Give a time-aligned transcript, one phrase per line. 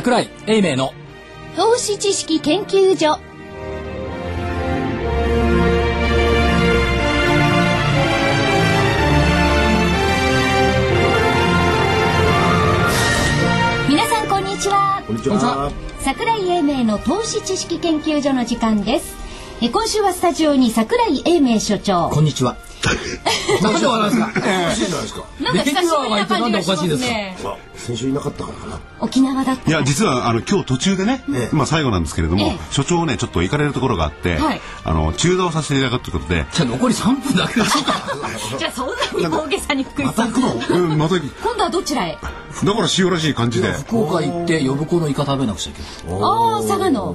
[0.00, 0.94] 桜井英明の
[1.56, 3.18] 投資知識研究所。
[13.90, 15.02] 皆さんこんにちは。
[15.06, 15.70] こんにちは。
[15.98, 19.14] 桜井英明の投資知識研究所の時間です。
[19.60, 22.08] え今週はスタジオに桜井英明所長。
[22.08, 22.56] こんにちは
[23.62, 24.40] なんで笑うんですか？
[24.40, 25.24] おかしいじゃないですか。
[25.40, 27.36] なんか久しぶりな感じがしますね。
[27.44, 28.80] あ、先週いなかったからかな。
[29.00, 31.54] 沖縄だったいや実はあの今日途中でね、ええ。
[31.56, 32.58] まあ最後なんですけれども、ええ。
[32.70, 34.60] 所長ねちょっと行かれるところがあって、はい。
[34.84, 37.60] あの中断をさせていただくということで、じゃあ残り3分だけ。
[38.58, 38.88] じゃあそん
[39.22, 40.78] なに大げさに福井さんう。
[40.94, 42.16] ん、まただ今度はどちらへ？
[42.20, 42.28] か
[42.82, 43.72] ら塩らしい感じで。
[43.72, 47.14] 福岡行って呼子のイカ食べなくちゃいけないああ佐賀の。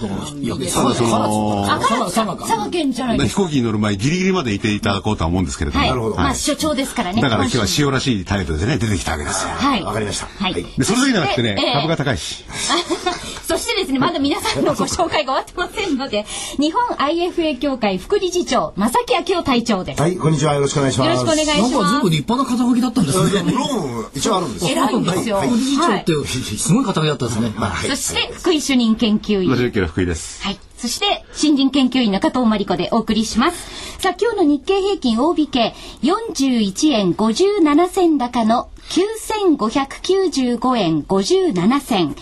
[0.00, 2.46] だからいや佐賀佐賀か。
[2.46, 3.42] 佐賀県じゃないですか。
[3.42, 6.14] 飛行機に乗る前ギリギリまでいていただこうとは思うんですけれども、はい。
[6.16, 7.22] まあ所長ですからね。
[7.22, 9.50] だから今日は塩らしい態度でね出てきたわけですよ。
[9.54, 9.82] はい。
[9.82, 10.26] わかりました。
[10.26, 10.52] はい。
[10.52, 12.44] はいでそれだけじゃなくてね、ええ株が高いし。
[13.46, 16.24] そしてですね、まだ皆さんのご紹介が終わってませんので、
[16.58, 20.00] 日本 IFA 協会副理事長、正木明夫隊長です。
[20.00, 20.54] はい、こんにちは。
[20.54, 21.08] よろしくお願いします。
[21.08, 21.92] よろしくお願いしなんかます。
[21.92, 24.66] 全部立派な肩書きだったんですねローン一応あるんです。
[24.66, 25.40] 偉いんですよ。
[25.42, 29.86] 副理事長ってはいすごい肩書きだったんですねはいそして、福井主任研究員。
[29.86, 30.42] 福井です。
[30.42, 30.58] はい。
[30.78, 34.00] そして、新人研究員の加藤真理子でお送りします。
[34.00, 42.16] さあ、今日の日経平均大引け、41円57銭高の9595円57銭。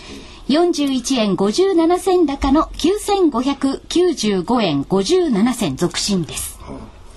[0.49, 6.59] 41円57銭高の9595円57銭続伸です。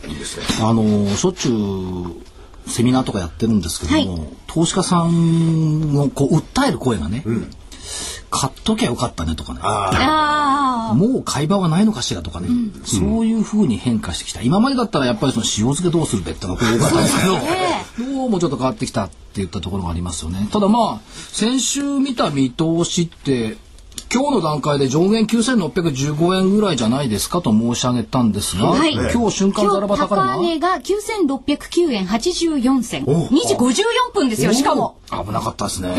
[0.07, 0.47] いいですね。
[0.61, 7.23] あのしょっちゅうセミナーとかやってるんですけども、はい投資家さんのこう訴える声がね、
[8.31, 10.66] 買っときゃよかったねとかねああ。
[10.95, 12.49] もう買い場はないのかしらとかね、
[12.85, 14.43] そういうふうに変化してきた。
[14.43, 20.49] 今までだったらやっぱりその塩漬けどうするべってのがこう多かったんですけどどうもちょっと変わってきたっていったところがありますよね。
[20.53, 21.01] ただまあ
[21.33, 23.57] 先週見た見通しって
[24.13, 33.05] 今日の段階で上限9615円ぐらいじゃないですかと申し上げたんですが、はい今日瞬間ざらば高値高値が9609円84銭。
[33.05, 34.97] 2時54分ですよ、しかも。
[35.11, 35.95] 危なかったですね。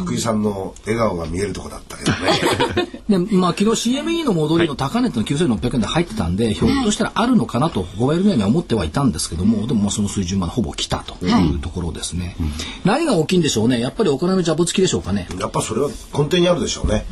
[0.00, 2.98] 福井さんの笑顔が見えるとこだったけどね。
[3.08, 12.36] で、まあ、昨日 CME の戻りの高値っていうのは9600円で入ってたんで、ひょっとしたらあるのかなと、ホワイルメには思ってはいたんですけども、でもまあその水準までほぼ来たというところですね。
[12.84, 13.80] 何が大きいんでしょうね。
[13.80, 15.28] やっぱりお金のジャブ付きでしょうかね。
[15.38, 17.04] やっぱそれは根底にあるでしょうね。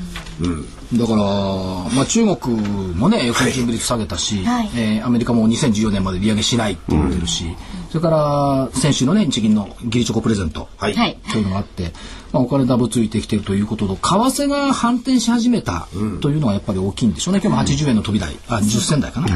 [0.94, 2.56] だから、まあ、中国
[2.94, 7.44] もね、FOMC ぶり下げたし、はいえーアメリカも2014年まで利上げしないって言ってるし、
[7.90, 10.94] それから先週のね、日銀のギリチョコプレゼント、はい。
[10.94, 11.18] はい。
[11.32, 11.92] というのがあって、
[12.32, 14.00] まあ、お金ダブついてきているということと、為
[14.44, 15.88] 替が反転し始めた
[16.20, 17.40] というのはやっぱり大きいんでしょうね。
[17.42, 19.28] 今日も80円の飛び台、あ、10銭台かな、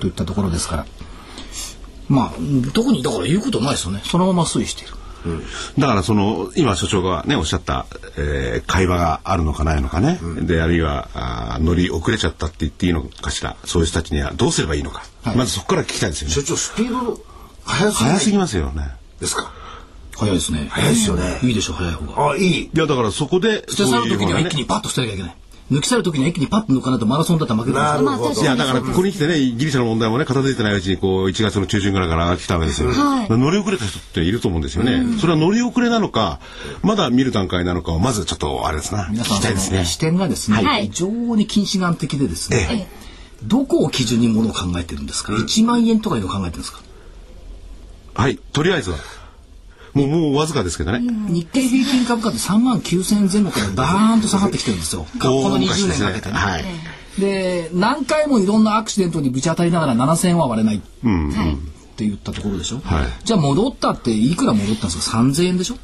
[0.00, 0.86] といったところですから。
[2.08, 2.32] まあ、
[2.74, 4.02] 特にだから言うことないですよね。
[4.04, 4.94] そのまま推移している。
[5.78, 15.04] だからその今所長がねおっしゃった、えー会話があるのかないのかね、であるいはあー乗り遅れちゃったって言っていいのかしらそういう人たちにはどうすればいいのか、
[15.36, 17.20] まずそこから聞きたいですよね所長、スピード
[17.64, 18.90] 速すぎますよね
[19.20, 19.52] ですか？
[20.14, 20.68] 早いですね。
[20.70, 21.38] 早いですよね。
[21.42, 22.32] いいでしょう、早い方が。
[22.32, 22.60] あ、いい。
[22.64, 25.36] いやだからそこで捨て去る時には一気ににパッと捨てなきゃいけない。
[25.72, 28.02] 抜き去る時には一気にパッと抜かないとマラソンだったら負けるんですよ。
[28.02, 28.42] なるほど。
[28.42, 33.28] いやだからここに来てねギリシャの問題もね片付いてないうちにこう1月の中旬ぐらいから上がってきたわけですよ、はい。
[33.30, 36.40] 乗り遅れた人っていると思うんですよね、それは乗り遅れなのか
[36.82, 39.04] まだ見る段階なのかをまずちょっとあれですな。
[39.04, 39.84] 聞皆さんきたいですね。
[39.84, 40.88] 視点がですね、はい。
[40.88, 42.88] 非常に近視眼的でですね、
[43.44, 46.80] どこを基準にものを考えてるんですか、1万円とかいうのを考えてるんですか？
[48.14, 48.98] はいとりあえずは
[49.94, 55.06] もうもうわずかですけどね、日経平均株価って3万9000円前後からバーンと下がってきてるんですよ。
[55.20, 56.34] この20年かけてね。
[56.34, 56.64] はい。
[57.18, 60.76] で、何回もいろんなアクシデントにぶち当たりながら7000円は割れない。
[60.76, 60.80] っ
[61.94, 62.80] て言ったところでしょ。
[62.82, 63.06] はい。
[63.22, 65.76] じゃあ戻ったっていくら戻ったんですか ?3000 円でしょ、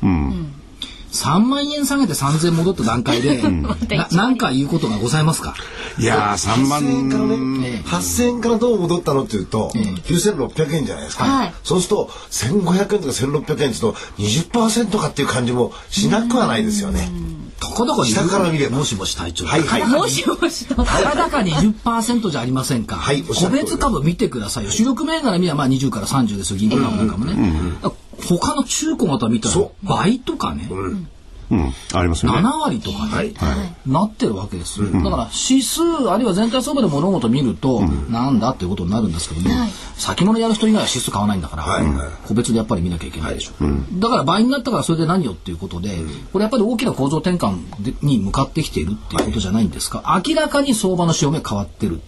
[1.13, 5.55] 3万円下げて3000円戻った段階で、ななんか言うことがございますか？
[5.99, 11.55] いやー3 8000円から万ね、8000円からどう戻ったのっていうと、9600円じゃないですか、はい。
[11.65, 17.09] そうすると1500円とか1600円っていうと20%かっていう感じもしなくはないですよね。
[17.61, 18.77] たかだか下から見れば。
[18.78, 19.45] もしもし隊長。
[19.45, 19.87] はいはい。
[19.89, 20.66] もしもし。
[20.66, 20.77] と。
[20.77, 22.95] たかだか20%じゃありませんか？
[22.95, 24.71] はい個別株見てくださいよ。
[24.71, 26.59] 主力銘柄見ればまあ20から30ですよ。
[26.59, 27.34] 銀行株なんかもね。
[28.26, 30.68] 他の中古型見たらそ倍とかね。
[30.70, 31.72] うん。
[31.94, 32.47] ありますよね。
[32.47, 33.34] 7割とかね、はい。
[33.86, 34.82] なってるわけです。
[34.82, 37.80] よ、だから指数あるいは全体相場で物事を見ると、
[38.10, 39.54] なんだっていうことになるんですけども、
[39.97, 42.09] 先物やる人以外は指数買わないんだから、はいはい。
[42.26, 43.53] 個別でやっぱり見なきゃいけないでしょ、
[43.94, 45.97] だから倍になったからそれで何よっていうことで、
[46.34, 50.22] これやっぱり大きな構造転換でに向かってきているっていうことじゃないんですか。
[50.26, 52.03] 明らかに相場の潮目変わってる、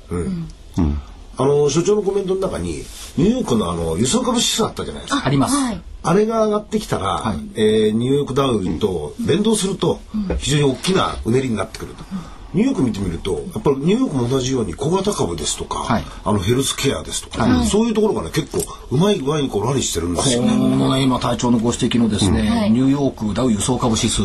[1.39, 2.85] あの所長のコメントの中に
[3.17, 5.23] ニューヨークのあの輸送株指数あったじゃないですか。
[5.25, 5.57] あります。
[5.57, 5.81] はい。
[6.03, 10.01] あれが上がってきたら、はいえーニューヨークダウと連動すると
[10.39, 12.05] 非常に大きなうねりになってくると。
[12.53, 16.05] ニューヨーク見てみるとやっぱりニューヨークも同じように小型株ですとか、はい。
[16.25, 20.43] あのヘルスケアですとか、そういうところがね結構うまい具合にこうラリーしてるんですよ。
[20.43, 20.57] こね。
[20.57, 22.71] のね、今隊長のご指摘のですね、はい。
[22.71, 24.23] ニューヨークダウ輸送株指数、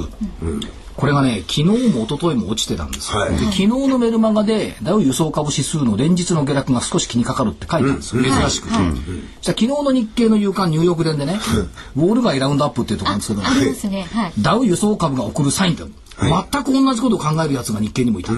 [0.95, 3.31] これがね、昨日も一昨日も落ちてたんですよ、はい。
[3.31, 8.69] で昨日のメルマガでダウ輸送株指数の連日の下落が少し気にかかるって書いてあるんですよ、珍しく。
[8.69, 8.81] じゃあ
[9.43, 11.37] 昨日の日経の夕刊ニューヨーク電でね、
[11.95, 14.07] ウォール街ラウンドアップっていうところなんですけど、ね。
[14.11, 14.33] はい。
[14.39, 15.85] ダウ輸送株が送るサインだ、
[16.19, 18.33] 全く同じことを考えるやつが日経にもいた。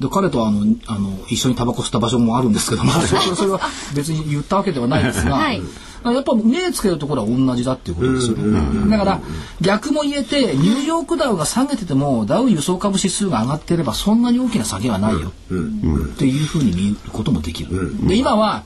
[0.00, 3.60] で彼とあのあの一緒にタバコ吸った場所もあるんですけどもそれ それは
[3.94, 5.62] 別に言ったわけではないですが、はい。
[6.04, 8.90] やっぱ目つけるところは同じだっていうことですよね。
[8.90, 9.20] だから
[9.60, 18.06] 逆も言えてニューヨークダウが下げててもダウ輸送株指数が上がっていればそんなに大きな下げはないよっていうふうに見ることもできる。
[18.06, 18.64] で今は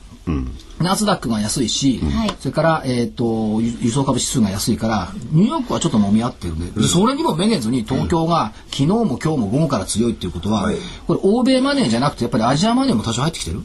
[0.79, 10.77] ナスダックが安いし、はいそれから、えっ、と、輸輸送株指数が安いから、ニューヨークはちょっと揉み合ってるんで、でそれにもめげずに東京が昨日も今日も午後から強いっていうことは、はい
[11.07, 13.61] これ欧米マネーじゃなくてやっぱりアジアマネーも多少入ってきてる、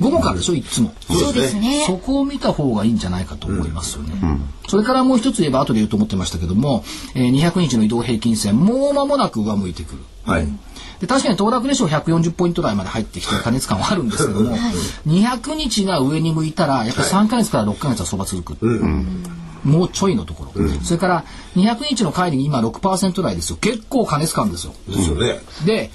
[0.00, 0.92] 午後からでしょいつも。
[1.08, 1.84] そうですね。
[1.86, 4.12] そこを見た方がいいんじゃないかと思いますよね。
[4.68, 9.98] それからもう一つ言えば後で言うと思ってましたけども、えー200日の移動平均線、もう間もなく上向いてくる。
[10.24, 10.48] はい。
[11.00, 14.56] で確かに騰落レシオ140ポイント台まで入ってきて過熱感はあるんですけども、
[15.06, 18.66] 200日が上に向いたらやっぱり3ヶ月から6ヶ月は相場続く。
[19.64, 20.52] もうちょいのところ、
[20.84, 21.24] それから
[21.56, 23.56] 200日の乖離今6%台ですよ。
[23.56, 24.74] 結構過熱感ですよ。
[24.86, 25.40] ですよね。
[25.64, 25.90] で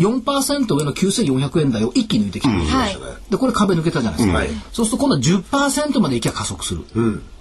[0.00, 2.96] 4%上の9400円台を一気に抜いてきてる、はい。
[3.30, 4.48] でこれ壁抜けたじゃないですか、はい。
[4.72, 6.84] そうすると今度は10%までいきゃ加速する、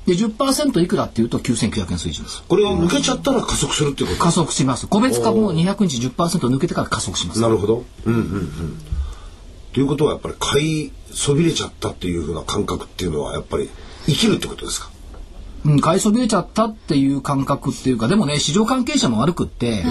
[0.05, 2.43] で10%いくらっていうと9900円水準です。
[2.47, 4.23] これを抜けちゃったら加速するっていうこと？
[4.23, 4.87] 加速します。
[4.87, 7.41] 個別株も200日10%抜けてから加速します。
[7.41, 7.85] なるほど。
[8.05, 8.79] うんうんうん。
[9.73, 13.69] ということはやっぱり買いそびれちゃったっていうふうな感覚っていうのはやっぱり
[14.05, 14.89] 生きるってことですか？
[15.65, 19.83] うん、買いそびれちゃったっていう感覚っていうかでもね市場関係者も悪くって、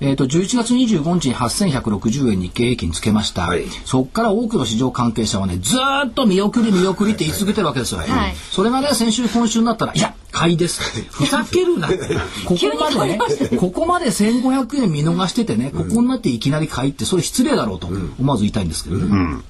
[0.00, 3.64] えー、と11月25日に8160円日経平均つけました、はい。
[3.84, 8.34] そこから多くの市場関係者はねずーっと見送り見送りって言い続けてるわけですよ、はい。
[8.36, 10.82] それがね先週今週になったらいや買いです。
[11.10, 11.88] ふざけるな。
[12.46, 13.18] ここまでね
[13.58, 17.88] ここまで1500円見逃しててねここになっていきなり買いってそれ失礼だろうと
[18.20, 19.42] 思わず言いたいんですけどね、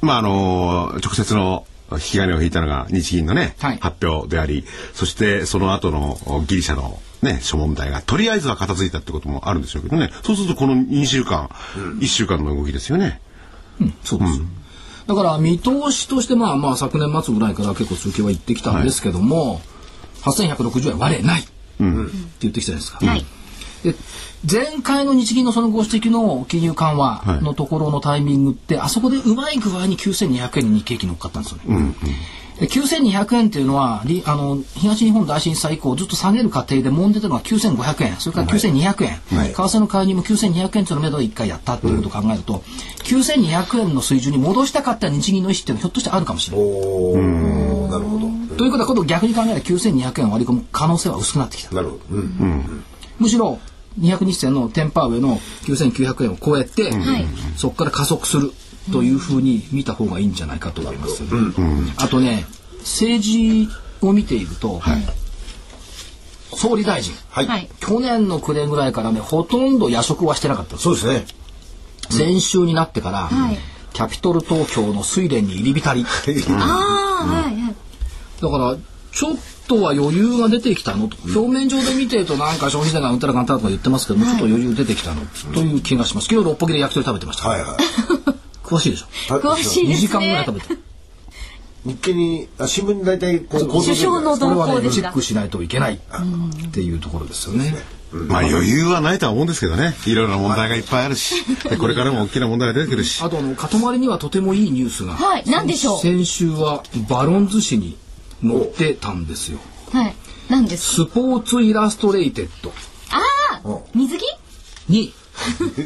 [0.00, 3.78] まああの直接の引き金を引いたのが日銀のね、はい。
[3.78, 10.10] 発表でありそしてその後のギリシャのね諸問題がとりあえずは片付いたってこともあるんでしょうけどね。
[10.22, 11.48] そうするとこの2週間、
[12.00, 13.20] 1週間の動きですよね。
[14.04, 14.40] そうです、
[15.06, 19.60] だから見通しとしてまあまあ昨年末ぐらいから結構通期は行ってきたんですけども、
[20.22, 23.06] 8160円割れないって言ってきたじゃないですか。
[23.06, 23.24] はい。
[23.84, 23.94] で
[24.50, 31.94] 前回の日銀のそのご指摘の金融緩和のところのタイミングって、あそこでうまい具合に9200円に日経平均乗っかったんですよね。
[32.58, 42.62] で9200円っていうのはりあの東日本大震災以降ずっと下げる過程で揉んでたのが9500円それから9200円、はい為替の介入も9200円というのを目処で1回やったっていうことを考えると、
[43.04, 46.66] 9200円の水準に戻したかった日銀の意思っていうのはひょっとしてあるかもしれない。
[46.66, 47.88] おお。
[47.88, 48.56] なるほど。
[48.56, 51.74] ということは今度逆に考えたら9200円を割り込む可能性は薄くなってきた。
[51.74, 52.16] なるほど。
[52.16, 52.84] うん。
[53.18, 53.58] むしろ
[53.98, 57.26] 200日線のテンパー上の9900円を超えて、はい。
[57.56, 58.52] そこから加速する
[58.92, 61.24] というふうに見た方がいいんじゃないかと思います、
[61.96, 62.44] あとね
[62.80, 63.68] 政治
[64.00, 64.80] を見ていると、
[66.54, 67.14] 総理大臣。
[67.30, 67.46] はい。
[67.46, 67.68] はい。
[67.80, 71.24] 去年の暮れぐらいからねほとんど夜食はしてなかったそうですね。
[72.10, 73.58] 先週になってから、はい。
[73.92, 76.04] キャピトル東京の睡蓮に入り浸り。
[76.50, 77.54] ああ、はい。
[77.54, 77.74] はい。
[78.40, 78.76] だから
[79.12, 85.22] ちょっとは余裕が出てきたのと、表面上で見てるとなんか消費税がうんたらかんたらとか言ってますけども、ちょっと余裕出てきたの
[85.54, 86.28] という気がします。
[86.28, 87.70] 昨日六本木で焼き鳥食べてました、はいはい。
[88.62, 89.06] 詳しいでしょ。
[89.38, 90.44] 詳しい2です時間ぐらいね。
[90.46, 90.86] 食べて
[91.86, 95.94] 日経にあ新聞に大体こう首相のこれはね動向でチェックしないといけない。
[95.94, 97.74] っていうところですよね。
[98.12, 99.94] まあ余裕はないとは思うんですけどね。
[100.06, 101.34] いろいろな問題がいっぱいあるし
[101.68, 103.22] で これからも大きな問題が出てくるし。
[103.22, 105.14] あとあの塊にはとてもいいニュースが。
[105.14, 106.00] はい何でしょう。
[106.00, 107.96] 先週はバロンズ紙に
[108.42, 109.58] 載ってたんですよ。
[109.92, 110.14] はい。
[110.48, 112.70] 何ですスポーツイラストレイテッド。
[113.10, 113.78] ああ。
[113.94, 114.22] 水着？
[114.88, 115.12] に。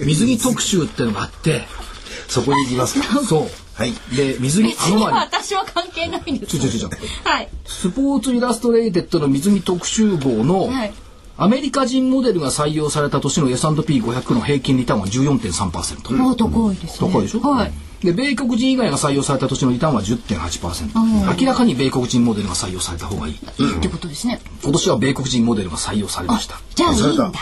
[0.04, 1.62] 水着特集ってのがあって。
[2.28, 3.20] そこに行きますか？
[3.24, 3.48] そう。
[3.74, 3.92] はい。
[4.14, 6.58] で水着別にアノマリ私は関係ないんです。
[6.58, 7.28] ちょちょちょちょ。
[7.28, 7.48] はい。
[7.66, 10.92] スポーツイラストレイテッドの水着特集号のはい
[11.40, 16.14] アメリカ人モデルが採用された年の S&P500 の平均リターンは14.3%。
[16.14, 17.10] もう高いですね。
[17.10, 17.72] 高いでしょ、はい。
[18.04, 23.34] で米国人以外が採用された年のリターンは10.8%明らかに米国人モデルが採用された方がいい。
[23.34, 24.38] いいってことですね。
[24.62, 26.60] 今年は米国人モデルが採用されました。
[26.74, 27.32] じゃあいいんだ。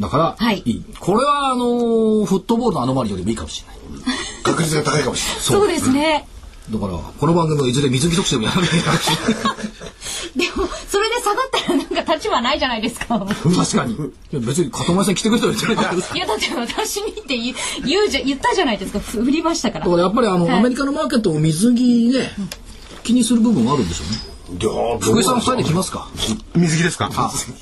[0.00, 0.58] だから、はい。
[0.58, 3.78] いこれはあのーフットボールのアノマリよりもいいかもしれない。
[4.42, 5.42] 確率が高いかもしれない。
[5.44, 6.26] そうですね。
[6.70, 9.10] だからこの番組のいずれ水着特集でもやらなきゃいけないし
[10.34, 13.18] でも、それで下がったらなんか立場ないじゃないですか。
[13.18, 13.98] 確かにい
[14.32, 17.56] や別に片前さん来てくれたらいいんじゃないかいや、だって私にって言う
[17.86, 18.98] 言うじゃ、言ったじゃないですか。
[19.00, 19.90] 振りましたからだ。
[19.90, 22.32] からやっぱりあの、はいアメリカのマーケットを水着ね、
[23.02, 24.33] 気にする部分はあるんでしょうね。
[24.58, 26.08] 福井さん二人で来ますか？
[26.54, 27.10] 水着ですか？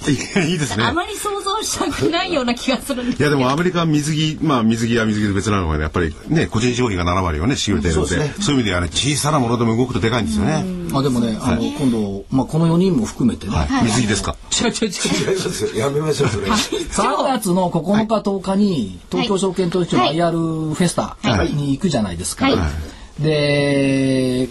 [0.09, 0.85] いや いいですね。
[0.85, 8.33] あまり想像したくないような気がするんですいやでもアメリカは水着まあ水着は水着で別なのがねやっぱりね個人消費が7割をね占めているので。
[8.41, 10.65] そういう意味ではね小さなものでも動くとでかいんですよね。
[10.95, 13.85] あでもね、あの、今度、まあ、この4人も含めてね、はい。
[13.85, 14.37] 水着ですか？
[14.53, 14.91] 違う違う違う違
[15.29, 15.37] う。
[15.37, 16.47] 違いますよやめましょうそれ。
[16.49, 21.17] 3月の9日10日に東京証券取引所の IR フェスタ
[21.55, 22.47] に行くじゃないですか。
[22.51, 23.23] はい。
[23.23, 24.49] で、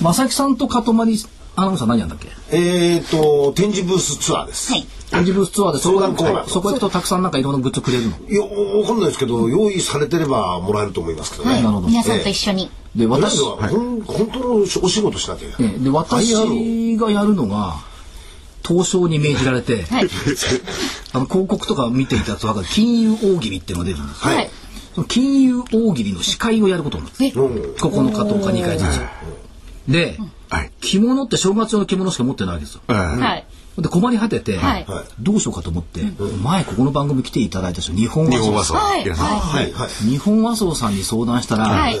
[0.00, 1.18] 正木さんとかとまり
[1.56, 2.28] アナウンサー何やんだっけ？
[2.50, 4.86] えっと展示ブースツアーですはい。
[5.10, 8.16] 展示ブースツアーでそこ相談コーナーそこ行くとたくさんなんかいろんなグッズくれるの？
[8.28, 8.42] いや
[8.80, 11.88] わかんないですけど用意されてればもらえると思いますけどね、なるほど。
[11.88, 12.70] 皆さんと一緒に。
[12.96, 17.76] で、私、私はほん本当のお仕事しなきゃいけない、ええで、私がやるのが、
[18.66, 20.08] 東証に命じられて、はい。
[21.14, 24.34] あの広告とか見ていたやつわかる金融大喜利っていうのが出るんですよ。
[24.34, 24.50] はい。
[24.94, 29.00] その金融大喜利の司会をやることになってえ、9日10日2回ずつ。
[29.90, 30.18] で、
[30.52, 30.70] はい。
[30.80, 32.82] 着物って正月用の着物しか持ってないわけですよ。
[32.88, 32.96] ええ。
[32.96, 33.46] はい。
[33.78, 34.84] で困り果てて、はい。
[34.86, 35.04] はい。
[35.18, 36.02] どうしようかと思って、
[36.42, 38.74] 前ここの番組来ていただいた人日本和装日本和装。
[38.74, 39.04] はい。
[39.04, 39.72] 皆さんははい。
[39.72, 39.88] はい。
[39.88, 41.96] 日本和装さんに相談したら、はい。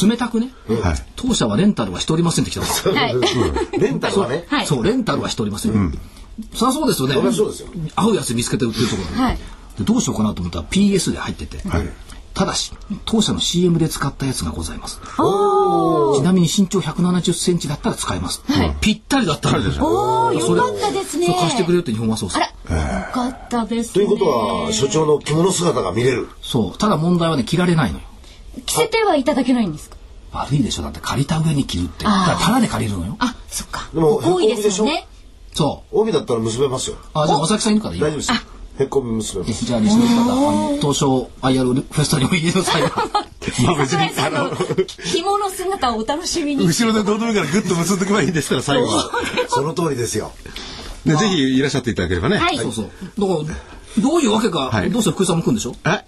[0.00, 0.94] 冷たくね、はい。
[1.16, 2.94] 当社はレンタルはしておりませんって来たんですよ。
[2.94, 3.80] はい。
[3.80, 4.44] レンタルはね。
[4.48, 4.66] はい。
[4.66, 5.98] そう、レンタルはしておりません。
[6.54, 7.14] そりゃそうですよね。
[7.14, 7.68] そりゃそうですよ。
[7.96, 9.38] 合うやつ見つけて売ってるところで,、はい。
[9.78, 11.58] でどうしようかなと思ったら PS で入ってて、
[12.34, 12.72] ただし
[13.04, 15.00] 当社の CM で使ったやつがございます。
[15.00, 18.42] ちなみに身長170センチだったら使えます。
[18.80, 20.32] ぴったりだったんですよ。
[20.32, 21.26] よかったですね。
[21.26, 23.94] そう貸してくれるって日本和装あら、よかったですね。
[23.94, 26.78] ということは所長の着物姿が見れるそう。
[26.78, 28.04] ただ問題はね、着られないのよ。
[28.66, 29.96] 着せてはいただけないんですか？
[30.32, 30.82] 悪いでしょ。
[30.82, 32.04] だって借りた上に着るって。
[32.04, 33.16] だからで借りるのよ。
[33.18, 33.90] あ、そっか。
[33.92, 35.06] でも多いですよね。
[35.52, 36.00] そう。
[36.00, 38.32] 帯だったら結べますよあ、じゃあ、正木さんいるからいいよ大丈夫です
[38.82, 42.82] へっこみ結べますじゃあ、リスナーの方、あの、東証 IR フェスタにおいでください。
[43.64, 44.50] まあ別に桜井さんの
[45.04, 46.66] 着物姿をお楽しみに。
[46.66, 49.10] 後ろでどうでもいいからグッと結んでおけばいいんですから最後は。
[49.48, 50.32] その通りですよ。
[51.04, 52.38] でぜひいらっしゃっていただければね。
[52.38, 52.58] はい。
[52.58, 52.84] そうそう。
[53.18, 53.52] だか
[53.98, 54.90] ら、どういうわけか、はい。
[54.90, 55.74] どうせ福井さんも来るんでしょ？
[55.84, 56.04] え？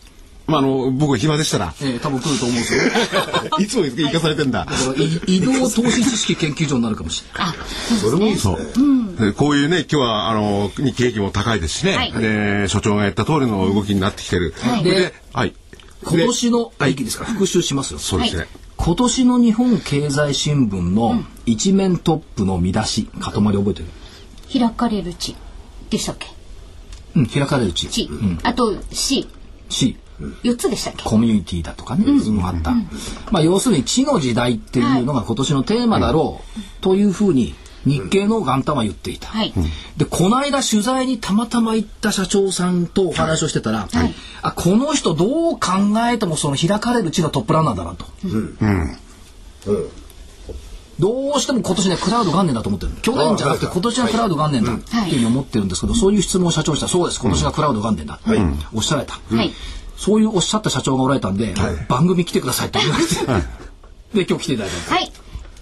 [0.46, 1.74] まああの僕が暇でしたら。
[1.82, 2.82] ええ多分来ると思うんですよ。
[3.58, 4.60] いつも行かされてんだ。
[4.60, 7.54] だからい移動投資知識研究所になるかもしれない。
[7.54, 7.54] あ、
[8.00, 8.56] それもいいですね。
[8.56, 8.62] で
[9.36, 12.12] こういうね今日はあの日経平均も高いですしね、はい。
[12.12, 14.84] で所長がやった通りの動きになってきてる、はい。
[14.84, 15.54] ではい。
[16.06, 16.92] 今年の、あ、い。
[16.92, 17.98] いですか、復習しますよ。
[17.98, 18.48] そうですね、はい。
[18.76, 23.86] 今年の日本経済新聞の一面トップの見出し、塊覚えてる？
[24.52, 25.34] 開かれる地。
[25.88, 26.28] でしたっけ？
[27.16, 27.88] うん、開かれる地。
[27.88, 28.10] 地。
[28.42, 29.28] あと C。
[29.70, 29.96] C。
[30.42, 31.04] 4つでしたっけ？
[31.04, 32.04] コミュニティだとかね、
[32.42, 32.72] あった。
[33.30, 39.28] まあ、要するに地の時代っていうのが今年のテーマだろうというふうに日経の元旦は言っていた。
[39.28, 39.52] はい。
[39.96, 43.88] で、この間取材にたまたま行った社長さんとお話をしてたら、
[44.42, 45.60] あ、この人どう考
[46.10, 48.06] えてもその開かれる地のトップランナーだなと。
[50.98, 52.92] どうしても今年ね、クラウド元年だと思ってる。
[53.02, 58.20] 去年じゃなくて今年はクラウド元年だっていうふうに思ってるんですけど、そういう質問を社長にしたら、そうです、今年がクラウド元年だ。
[58.72, 59.14] おっしゃられた。
[59.14, 59.52] はい。
[59.96, 61.54] そういうおっしゃった社長がおられたんで、
[61.88, 63.14] 番組来てくださいって言われて、
[64.14, 64.94] で、今日来ていただいた。
[64.94, 65.12] はい。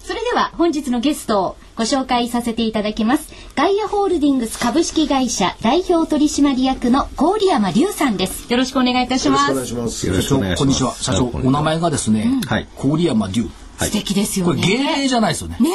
[0.03, 3.33] それでは本日のゲストをご紹介させていただきます。
[3.55, 8.51] ガイアホールディングス株式会社代表取締役の郡山隆さんです。
[8.51, 9.99] よろしくお願いいたしまよろしくお願いす。
[9.99, 10.93] します社長、こんにちは。
[10.93, 13.49] 社長、お名前がですね、はい郡山龍。
[13.79, 14.67] 素敵ですよこれね。
[14.67, 15.57] 芸名じゃないですよね。
[15.59, 15.71] ね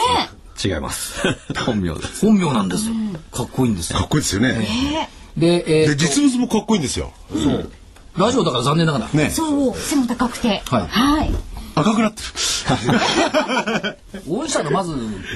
[0.64, 1.20] 違います。
[1.66, 2.24] 本名です。
[2.24, 2.94] 本名なんですよ。
[3.32, 4.08] かっこいいんですよかっ。
[4.08, 7.70] こいいですよね、で、えーで実物もかっこいいんですよそう。
[8.16, 9.08] ラジオだから残念ながら。
[9.12, 9.30] ねえ。
[9.30, 10.62] そう、背も高くて。
[10.66, 11.30] はいはい。
[11.80, 12.28] 赤くなってる。
[14.28, 14.94] 御社のまず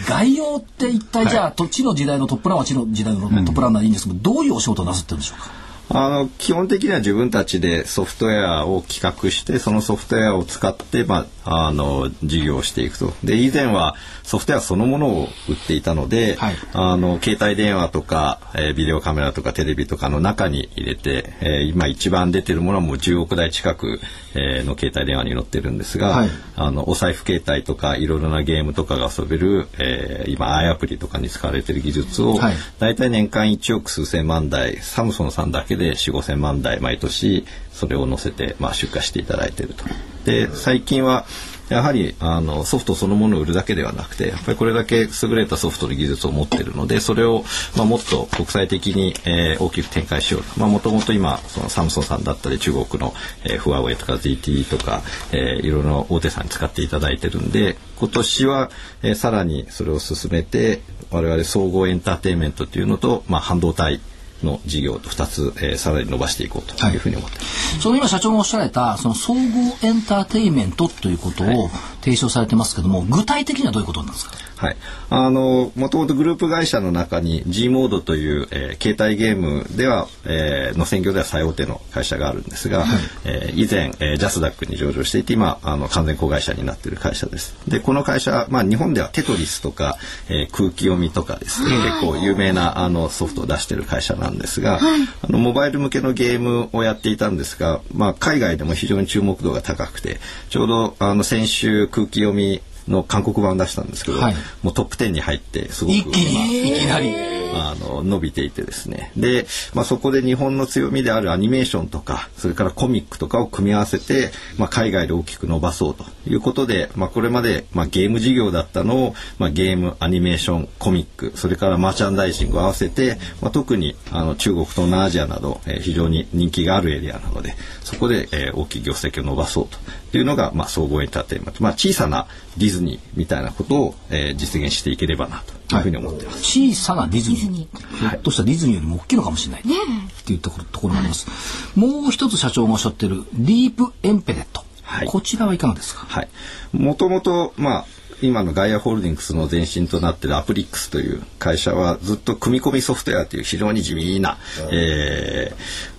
[0.09, 5.51] 概要って一体じゃあ、と地の時代のトップランは地の時代のトップランナーでいいんですけど、どういうお仕事をなさってるんでしょうか？
[5.95, 13.13] あの基本的には自分たちでソフトウェアを企画してそのソフトウェアを使って、まあ、あの事業をしていくと。
[13.23, 16.55] で以前はソフトウェアそのものを売っていたので、はい。
[16.73, 24.00] あの携帯電話とか、えービデオカメラとかテレビとかの中に入れて、えー今一番出てるものはもう10億台近く、
[24.35, 26.29] えーの携帯電話に載ってるんですが、はい。
[26.57, 32.55] あのお財布携帯とかいろいろなゲームとかが遊べる、えー今 i アプリとかに使われてる技術を、はい。
[32.79, 39.85] 大体年間1億数千万台サムソンさんだけで4 5千万台毎年それを載せて、まあ、出荷していただいていると。
[40.25, 41.25] で最近は、
[41.73, 47.45] やはりあのソフトそのものを売るだけではなくてやっぱりこれだけ優れたソフトの技術を持っているのでそれを、
[47.76, 50.67] まあ、もっと国際的に、えー、大きく展開しようと。
[50.67, 53.14] もともと今そのサムソンさんだったり中国の、
[53.45, 55.02] えー、フワウェイとか ZT とか、
[55.33, 58.71] えー、いろいろ大手さんに使っていただいてるんで今年は、
[59.02, 64.00] えー、さらにそれを進めて我々総合エンターテインメントというのと、まあ、半導体
[64.45, 69.41] の事業と2つ、えー、さらに伸ばしていこうというふうに思ってはい、その今社長がおっしゃられたその総合
[69.83, 71.71] エンターテインメントということを
[72.02, 74.37] 提唱されてますけども、具体的にはどういうことなんですか？
[74.62, 74.76] はい、
[75.11, 82.88] あのもともとグループ会社の中に G モードという、えー、携帯ゲームでは、えー、の専業では最大手の会社があるんですが、はい、
[83.25, 87.56] えー、以前、えー、ジャスダックに上場していて今あの完全子会社になっている会社です。
[87.66, 89.97] でこの会社、まあ、日本ではテトリスとか、
[90.28, 106.77] えー、空気読みとかですね、結構有名なあのソフトを出している会社なんですが、はい、あのモバイル向けのゲームをやっていたんですが、まあ、海外でも非常に注目度が高くてちょうどあの先週空気読みの韓国版出したんですけど、はい、もうトップ10に入ってすごく一気に？
[106.77, 107.33] いきなり。
[107.55, 109.13] あの伸びていてですね。
[109.15, 129.69] で、まあ、そこで日本の強みであるアニメーションとかそれからコミックとかを組み合わせて、まあ、海外で大きく伸ばそうということで、まあ、これまで、まあ、ゲーム事業だったのを、まあ、ゲームアニメーションコミックそれからマーチャンダイジングを合わせて、まあ、特にあの中国東南アジアなど、えー、非常に人気があるエリアなのでそこで、えー、大きい業績を伸ばそう
[130.12, 138.09] というのが、まあ、総合エンターテインメント、まあ、小さなディズニーみたいなことを、えー、実現していければなというふうに思ってます、はい、小さなディズニー。
[138.11, 139.75] ひょっとしたらディズニーよりも大きいのかもしれない、ね、
[140.21, 141.26] っていうところところがあります、
[141.75, 146.04] もう一つ社長がおっしゃってるディープエンペレット、はい、こちらはいかがですか？
[146.07, 146.28] はい。
[146.73, 147.87] もともとまあ
[148.21, 154.38] 今のガイアホールディングスの前身となっているアプリックスという会社はずっと組み込みソフトウェアという非常に地味な、
[154.71, 155.52] え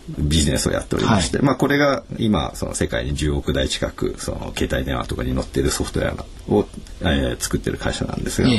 [0.09, 6.67] ビジネスをやっておりまして、はい、まあこれが今その世界に10億台近くその携帯電話とかに載っているソフトウェアを、
[7.01, 8.49] えー、作ってる会社なんですが、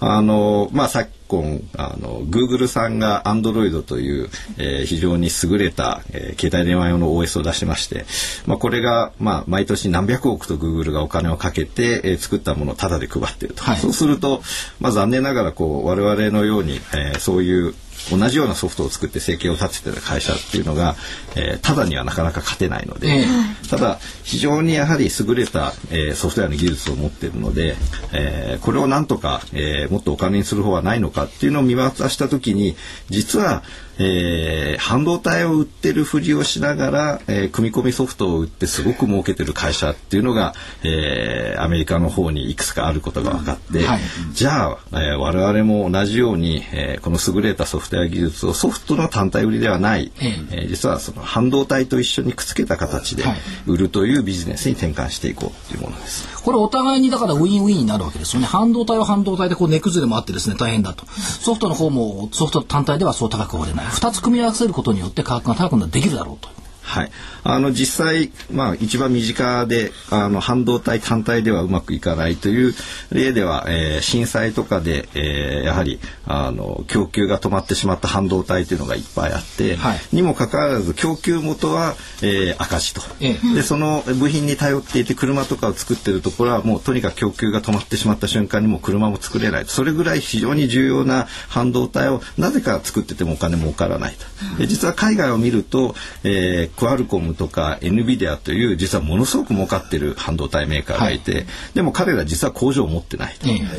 [0.00, 8.06] あのまあ昨今あの Google さんが Android という、えー、非常に優れた、えー、携帯電話用の OS を出しまして、
[8.46, 14.42] まあこれがまあ毎年何百億と Google がお金をかけて、えー、作ったものをタダで配っていると、はい、そうすると
[14.80, 17.74] まあ残念ながらこう我々のように、えー、そういう
[18.10, 20.96] 同じようなソフトを作って生計を立ててる会社っていうのが、
[21.36, 27.76] えー、ただにはなかなか勝てないので、えー、ただ非常にやはり優れた、えー、ソフトウェアの技術を持っているので、
[28.12, 32.76] えー、これをなんとか、えー、もっとお金にする方はないのかっていうのを見渡した時に
[33.08, 33.62] 実は
[33.98, 44.00] えー、半導体を売ってるふりをしながら、えー、組み込みソフトを売ってすごく儲けてる会社っていうのが、えー、アメリカの方にいくつかあることが分かって、はい、
[44.32, 53.24] じゃあ、えー、我々も同じように、えー、この優れたソフトウェア技術をソフトの単体売りではない、えー、実はその半導体と一緒にくっつけた形で
[53.66, 56.28] 売るというビジネスに転換していこうというものです。
[56.42, 58.46] これお互いにだからウィンウィンになるわけですよね。
[58.46, 61.04] 半導体は半導体でこう値崩れもあってですね大変だと。
[61.06, 63.87] ソフトの方もソフト単体ではそう高く売れない。
[63.88, 66.48] 2つ組み合わせることによって価格が高くできるだろうと。
[66.88, 67.10] はい、
[67.44, 72.72] あの実際、まあ、一番身近であの半導体単体ではうまくいかないという
[73.12, 94.26] 例では、えー、震災とかで、えー、やはりあの供給が止まってしまった半導体というのがいっぱいあって、はい、にもかかわらず供給元は、えー、赤字と、ええ、でその部品に頼っていて車とかを作ってるところはもうとにかく供給が止まってしまった瞬間にも車も作れないそれぐらい非常に重要な半導体をなぜか作っててもお金儲からないと。
[94.58, 103.34] で実は海外を見ると、えー、クアルコムとか NVIDIA という実はものすごく儲かってる半導体メーカーがいて、はい、でも彼ら実は工場を持ってない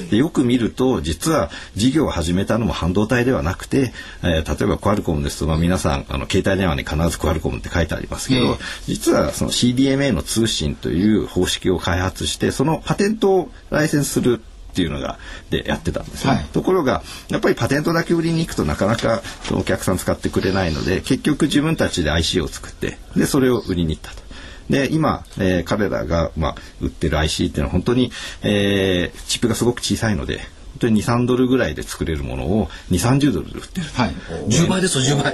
[0.09, 14.41] と、よく見ると実は事業を始めたのも半導体ではなくて、えー、例えばクアルコムですと、まあ、皆さんあの携帯電話に必ずクアルコムって書いてありますけど、うん、実はその CDMA の通信という方式を開発してそのパテントをライセンスする
[14.80, 24.30] っていうのがでやってたんですね、はい、ところがやっぱりパテントだけ売りに行くとなかなかお客さん使ってくれないので結局自分たちで IC を作ってでそれを売りに行ったと。
[24.70, 28.12] で今、えー、彼らが、まあ、売ってる IC っていうのは本当に、
[28.44, 30.44] えー、チップがすごく小さいので本
[30.82, 34.10] 当に23ドルぐらいで作れるものを2 3 0ドルで売ってる、はい、
[34.48, 35.34] 10倍ですよ10倍。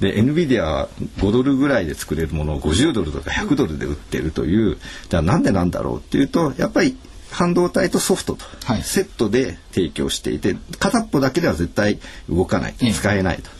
[0.00, 6.96] で NVIDIA は5ドルぐらいで作れるものを50ドルとか100ドルで売ってるというじゃあなんでなんだろうっていうとやっぱり
[7.34, 8.44] 半導体とソフトと
[8.82, 13.50] セットで提供していて、片っぽだけでは絶対動かない使えないと。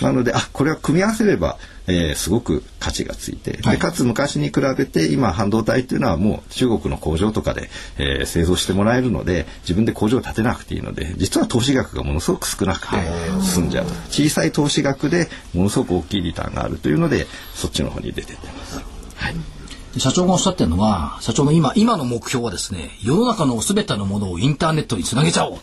[0.00, 12.96] なのであこれは組み合わせれば、えー、すごく価値がついて、でかつ昔に比べて今半導体っていうのはもう中国の工場とかで、えー、製造してもらえるので自分で工場を建てなくていいので実は投資額がものすごく少なくて
[13.42, 18.80] 進んじゃう小さい投資額でものすごく大きいリターンがあるというのでそっちの方に出てってます。
[19.14, 19.61] はい
[19.98, 25.58] 社長がおっしゃってるのは、社長の今、今の目標はですね、世の中のすべてのものをインターネットにつなげちゃおうっ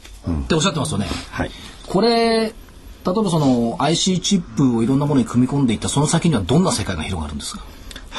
[0.48, 1.08] ておっしゃってますよね。
[1.32, 1.52] はい。
[1.88, 2.52] これ、例え
[3.04, 7.64] ばその IC チップをいろんなものに組み込んでいったその先にはどんな世界が広がるんですか？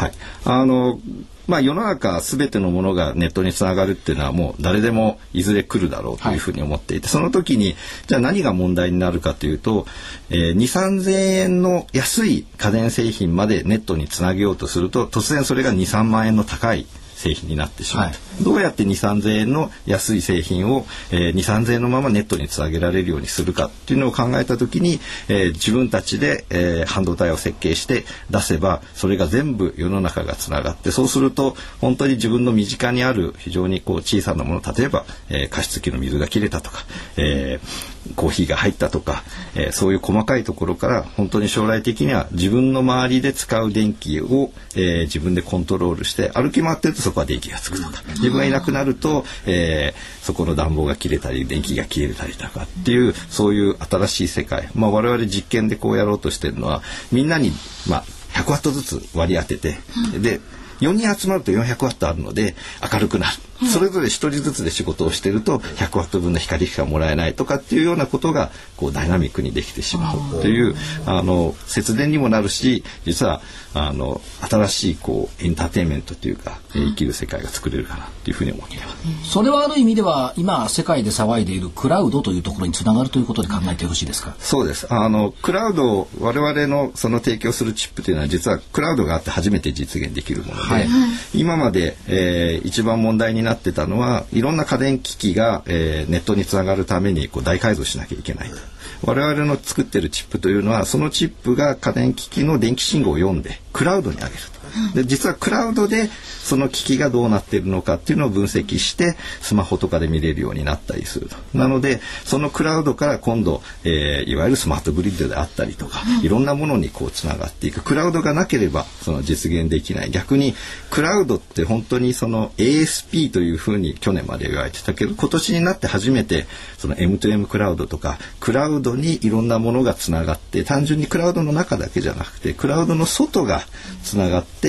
[0.00, 0.12] はい。
[0.46, 0.98] あの、
[1.46, 7.74] まあ世の中すべてのものがネットにつながるっていうのはもう誰でもいずれ来るだろうというふうに思っていて、その時に
[8.06, 9.84] じゃあ何が問題になるかというと、
[10.30, 16.86] えー、2、3000円の安い家電製品までネットにつなげようとすると突然それが2、3万円の高い
[17.20, 36.84] 製品になってしまう、はい、どうやって2、3000円の安い製品を、えー、2、3000円のままネットにつなげられるようにするかっていうのを考えた時に、えー、自分たちで、えー、半導体を設計して出せばそれが全部世の中がつながってそうすると本当に自分の身近にある非常にこう小さなもの例えば、えー、加湿器の水が切れたとか、
[37.18, 39.22] えー、コーヒーが入ったとか、
[39.54, 57.52] えー、そういう細かいところから本当に将来的には自分の周りで使う電気を、えー、自分でコントロールして歩き回ってるとそこは電気がつくとか自分がいなくなると、えー、そこの暖房が切れたり電気が切れたりとかっていうそういう新しい世界、まあ、我々実験でこうやろうとしてるのはみんなに、
[57.88, 59.76] まあ、100ワットずつ割り当てて、
[60.18, 60.40] で
[60.80, 62.54] 4人集まると400ワットあるので
[62.92, 63.36] 明るくなる。
[63.66, 79.30] それぞれ1人ずつで仕事をしてると100ワット分の光しかもらえないとかっていうようなことがこうダイナミックにできてしまうというあの節電にもなるし実はあの新しいこうエンターテインメントというか生きる世界が作れるかなというふうに思っています。
[79.30, 84.34] それはある意味では今世界で騒いでいるクラウドというところにつながるということで考えてよろしいですか？
[84.40, 84.92] そうです。
[84.92, 90.88] あのクラウド我々のその提供するチップというのは実はクラウドがあって初めて実現できるもので、はい、
[91.34, 98.56] 今まで、えー、一番問題になってたのはいろんな家電機器が、えー、ネットにつながるためにこう大改造しなきゃいけないと。
[99.02, 104.59] 我々の作ってるチップというのはそのチップが家電機器の電気信号を読んでクラウドに上げると。
[104.94, 106.10] で実はクラウドで
[106.42, 111.36] その機器がどうなっているのかっていうのを分析してスマホとかで見れるようになったりすると。
[111.54, 117.82] なのでそのクラウドから今度、えー、いわゆるスマートグリッドであったりとかいろんなものにこうつながっていく。
[117.82, 120.10] クラウドがなければその実現できない。
[120.10, 120.54] 逆に
[120.90, 126.46] クラウドって本当にその ASP というふうに去年まで言われてたけど今年になって初めて
[126.78, 133.62] その M2M クラウドとかクラウドにいろんなものがつながって単純にクラウドの中だけじゃなくてクラウドの外が
[134.02, 134.59] つながって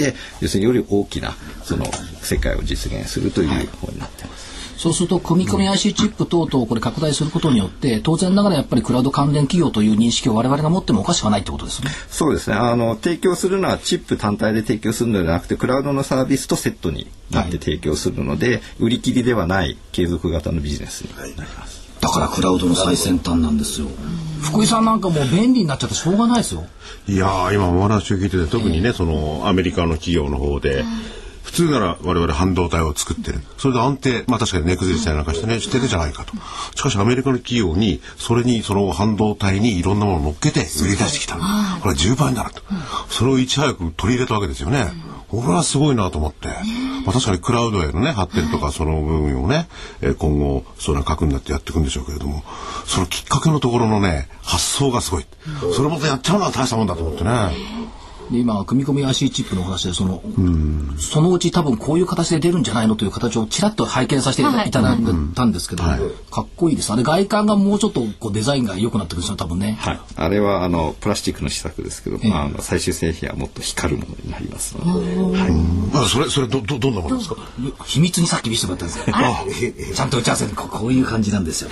[0.42, 1.86] 要するにより大きなその
[2.22, 4.52] 世界を実現するという方になってます。
[4.82, 11.92] そうすると、組み込み IC チップ等々これ拡大することによって、当然ながらやっぱりクラウド関連企業という認識を我々が持ってもおかしくはないってことですね。
[12.10, 12.56] そうですね。
[12.56, 21.81] あの、提供するのはチップ単体で提供するのではなくて、クラウドのサービスとセットになって提供するので、はい、売り切りではない継続型のビジネスになります。
[22.02, 23.88] だからクラウドの最先端なんですよ。
[24.42, 26.66] 福井さんなんかもう便利になっちゃってしょうがないですよ。
[27.08, 30.84] いや今お話を聞いてて特にね、そのアメリカの企業の方で、
[31.44, 33.42] 普通なら我々半導体を作ってる。
[33.58, 36.34] それで安定、まあ確かに値崩れしたりなんかしてね、してるじゃないかと。
[36.76, 41.36] しかしアメリカの企業に、それにその半導体にいろんなものを乗っけて売り出してきた。
[41.36, 42.62] これは10倍になると。
[43.10, 44.92] それをいち早く取り入れたわけですよね。
[45.28, 46.50] これはすごいなと思って。
[47.06, 49.68] まあ確かにクラウドへのね、発展とかその部分をね、
[50.02, 52.44] え今後、それは核になってやっていくんでしょうけれども、
[52.86, 55.26] そのきっかけのところのね、発想がすごい。
[55.74, 57.32] それまたやっちゃうのは大したもんだと思ってね。
[58.32, 60.22] で今組み込み IC チップの話でその、
[60.98, 65.02] そのうち多分こういう形で出るんじゃないのという形をちらっと拝見させていただい。
[65.36, 66.00] たんですけど、はい、
[66.32, 66.92] かっこいいです。
[66.92, 75.52] あれ外観がもうちょっとこうデザインが良くなってくるんですよ多分ね、はい、あれはあのプラスチックの試作ですけど、えー、まあ、最終製品はもっと光るものになりますので、はい、
[76.06, 77.36] あそれそれどどどんなものですか？
[77.86, 80.54] 秘密にさっき見せてもらったんですけど ちゃんと打ち合わせに。
[80.54, 81.70] ここういう感じなんですよ、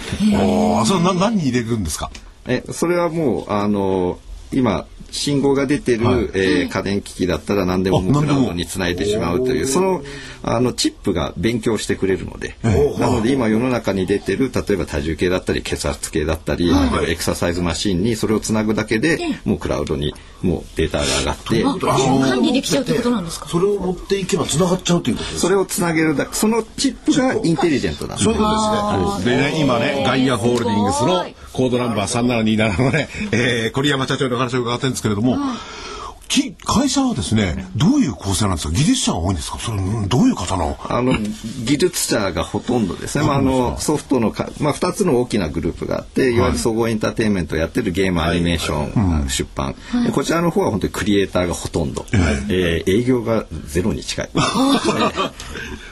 [0.77, 2.09] ああそれな何に入れるんですか？
[2.47, 4.19] えそれはもうあの
[4.51, 10.01] 今信号が出てる、はい、えー、家電機器だったら何でもクラウドにつないでしまうというその
[10.43, 12.55] あのチップが勉強してくれるので。
[12.99, 23.47] なので今世の中に出てる例えば体重計だったり血圧計だったり、はい、エクササイズマシンにそれをつなぐだけでもうクラウドにもうデータが上がって管理できちゃうってことなんですか？
[23.49, 28.39] それを持っていけばつながっちゃうということそれをつなげるだそのチップがインテリジェントなんですそうで
[29.23, 29.37] すね。
[29.37, 35.37] でね今ねガイアホールディングスのコードナンバー3727のね、えー、栗山社長の話を伺ってるんですけれども、
[36.27, 38.73] き会社はですね、どういう構成なんですか？
[38.75, 39.57] 技術者が多いんですか？
[39.57, 40.77] それどういう方の？
[40.87, 41.13] あの
[41.65, 46.39] 技術者がほとんどですね、まあ、あのソフトのか、まあ、2つの大きなグループがあってい。
[46.39, 52.11] わゆる総合エンターテインメントをやってるゲームアニメーション、はい、出版、はい、こちらの方は本当にクリエイターがほとんど、はい、
[52.49, 54.29] えー、営業がゼロに近い。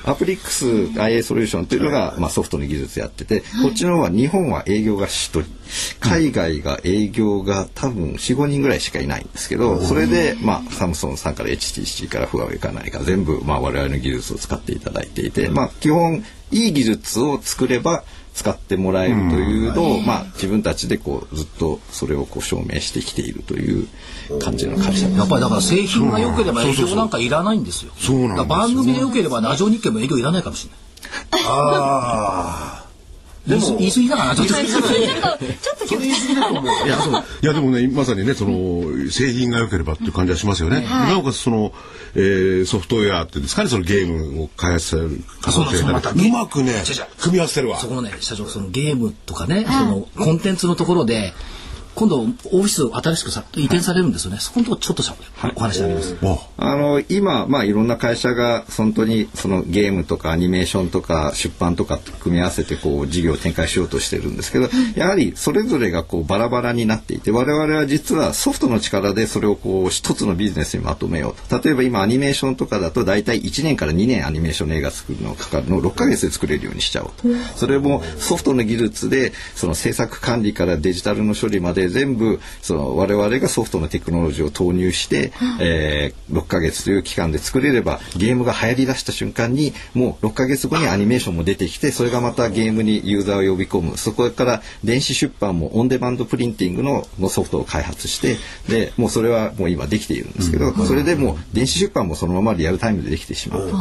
[0.08, 5.44] アプリックス IA ソリューションというのが、まあ、ソフトの技術やってて、こっちの方は日本は営業が1人
[6.00, 18.06] 海外が営業が多分45人ぐらいしかいないんですけどそれで、まあ、サムソンさんから HTC からフワウェイか何か全部、まあ、我々の技術を使っていただいていて、まあ、基本いい技術を作れば
[18.38, 23.88] 使ってもらえるというのを、まあ、自分たちでこうずっとそれをこう証明してきているという
[24.40, 27.92] 感じの会社やっぱりだから製品が良ければ営業なんかいらないんですよ。
[27.98, 31.46] そうなんですよ番組で良ければラジオ日経も営業いらないかもしれない。
[31.48, 32.88] ああ。
[33.48, 34.54] でも言い過ぎだからな、ちょっと。
[34.54, 34.82] ちょっ
[35.80, 36.66] とちょっと言い過ぎだと思う。
[36.86, 40.82] いや、そういやでもね、まさにね、その、製品が良ければっていう感じはしますよね。
[40.82, 41.72] なおかつ、その、
[42.18, 46.74] えーソフトウェアっていうんですかね、そのゲームを開発されるそうだそううまくね
[47.22, 47.78] 組み合わせてるわ。
[47.78, 47.88] そ。
[47.88, 51.34] このね、社長、そのゲームとかね、そのコンテンツのところで、
[51.98, 54.38] 今度オフィス新しくさ移転されるんですよね。
[54.40, 55.16] そこのところちょっとしゃ
[55.56, 56.16] お話あげます。
[56.22, 71.60] ああの今、まあ、いろんな会社が本当にそのゲームとかアニメーションとか出版とかと組み合わせてこう事業を展開しようとしてるんですけどやはりそれぞれがこうバラバラになっていて我々は実はソフトの力でそれをこう一つのビジネスにまとめようと。
[71.60, 77.24] 例えば今アニメーションとかだと大体1年から2年アニメーションの映画作るのかかるのを6ヶ月で作れるようにしちゃおうと。
[77.56, 93.98] それもソフトの技術でその制作管理からデジタルの処理まで全部その我々がソフトのテクノロジーを投入して、えー6ヶ月という期間で作れればゲームが流行りだした瞬間にもう6ヶ月後にアニメーションも出てきてそれがまたゲームにユーザーを呼び込む。
[93.98, 103.72] そこから電子出版もオンデマンドプリンティングののソフトを開発してでもうそれはもう今できているんですけど、それでもう電子出版もそのままリアルタイムでできてしまう。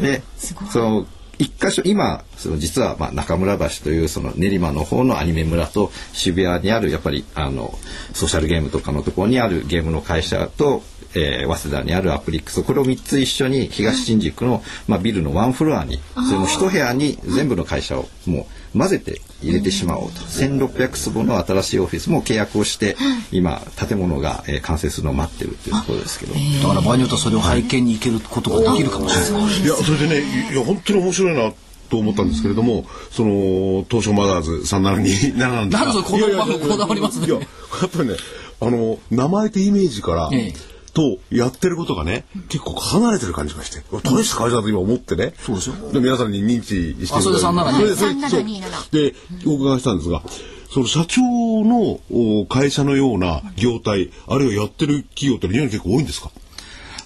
[0.00, 0.22] で
[0.70, 1.06] その
[1.38, 7.74] 一箇所今その実はまあ中村橋というその練馬の方のアニメ村と渋谷にあるやっぱりあの
[8.14, 10.82] ソーシャルゲームとかのところにあるゲームの会社と、
[11.14, 20.20] えー早稲田にあるアプリックスこれを3つ一緒に東新宿の、まあ、ビルのワンフロアにそれも一部屋に全部の会社をもう混ぜて入れてしまおうと。
[20.20, 22.96] 1600坪の新しいオフィスも契約をして
[23.32, 26.34] 今建物が、えー完成するのを待ってるっていうところですけど。
[26.34, 29.60] だから場合によってはそれを拝見に行けることができるかもしれない。
[29.60, 31.52] いや、それでね、いや、本当に面白いな。
[31.88, 36.18] と思ったんですけれども、その東証マザーズ372なんですがなんこだ。
[36.18, 37.26] わいやいやこだわりますね。
[37.26, 37.42] いやや
[37.86, 38.16] っぱりね
[38.60, 45.34] あの名前とイメージから、ええとやってることがね結構離れてる感じがして大した会社だと今思ってね。
[45.38, 45.74] そうですよ。
[45.92, 48.92] で皆さんに認知してあそれで372それでそれ372そう。
[48.92, 49.14] で
[49.46, 50.22] お伺いしたんですが
[50.70, 52.00] その社長の
[52.40, 56.30] お会社のような業態あるいはやってる企業って日本に結構多いんですか？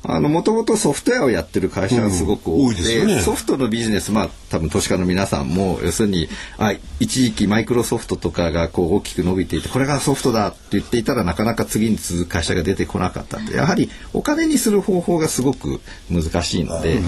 [0.03, 3.21] あの、もともとソフトウェアをやってる会社がすごくうん多多くて、いですよね。
[3.21, 13.55] ソフトのビジネス、まあ、多分投資家の皆さんも、要するに、あ、一時期マイクロソフトとかがこう大きく伸びていて、これがソフトだって言っていたらなかなか次に続く会社が出てこなかったって。
[13.55, 17.01] やはりお金にする方法がすごく難しいので、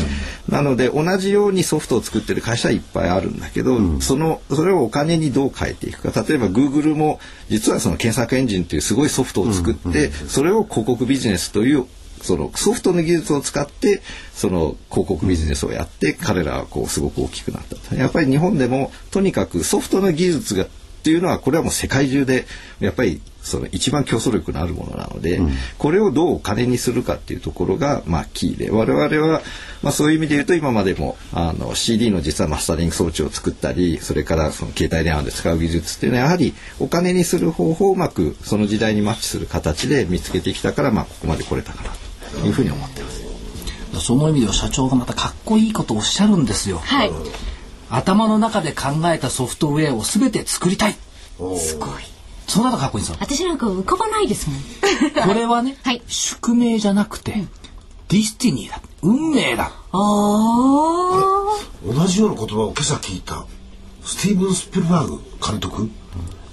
[0.49, 6.25] なので同じようにソフトを作ってる会社はいっぱいあるんだけど、その、それをお金にどう変えていくか。
[6.29, 11.87] 例えば Google も、実はその検索エンジンというすごいソフトを作って、それを広告ビジネスという
[12.23, 14.01] そのソフトの技術を使って
[14.35, 17.95] その広告ビジネスをやって彼らはこうすごく大きくなったと。
[17.95, 20.65] やっぱり日本でもとにかくソフトの技術が
[21.03, 22.47] っていうのはこれはもう世界中で
[22.79, 25.41] やっぱりその一番競争力のあるものなので、
[25.77, 28.71] これをどうお金にするかっていうところがまあキーで。
[28.71, 29.43] 我々は
[29.83, 43.23] まあそういう意味で言うと今までもあの CD の実はマスタリング装置を作ったりそれからその携帯電話で使う技術っていうのはやはりお金にする方法をうまくその時代にマッチする形で見つけてきたからまあここまで来れたかなというふうに思ってます。
[44.01, 46.79] その意味では社長がまたかっこいいことをおっしゃるんですよ。
[46.79, 47.13] はい。
[47.91, 50.97] 頭の中で考えたソフトウェアを全て作りたい。
[51.59, 51.89] すごい。
[52.47, 53.19] そんなのかっこいいんですよ。
[53.21, 54.61] 私なんか浮かばないですもん。
[55.29, 57.47] これはね、 はい宿命じゃなくて、
[58.09, 58.81] destiny だ。
[59.03, 59.73] 運命だ。
[59.93, 61.23] ああ。
[61.87, 63.45] 同じような言葉を今朝聞いた
[64.05, 65.91] スティーブン・スピルバーグ監督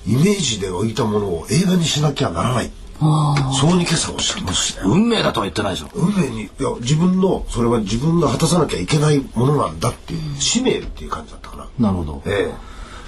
[0.08, 5.90] イメージで置いたものを映画にしなきゃならないそうに今朝おっしゃってましたよ運命だとは言ってないでしょ。
[5.94, 12.24] 運命にいや自分のそれは自分が果たさなきゃいけないものなんだっていう使命っていう感じだったかななるほど。
[12.26, 12.52] え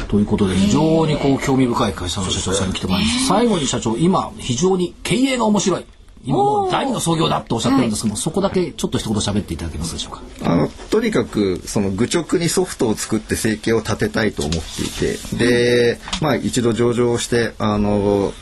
[0.07, 3.27] ということで非常にこう興味深い会社の社長さんに来てもらいます。
[3.27, 5.85] 最後に社長、今非常に経営が面白い。
[6.23, 10.21] 今もう第二の創業だとおっしゃってるんですけども、そこだけちょっと一言喋っていただけますでしょうか？
[10.51, 18.33] あのとにかくその愚直にソフトを作って生計を立てたいと思っていてでまあ一度上場をしてあの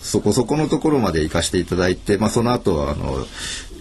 [0.00, 3.26] そこそこのところまで行かせていただいて、まあ、その後はあの、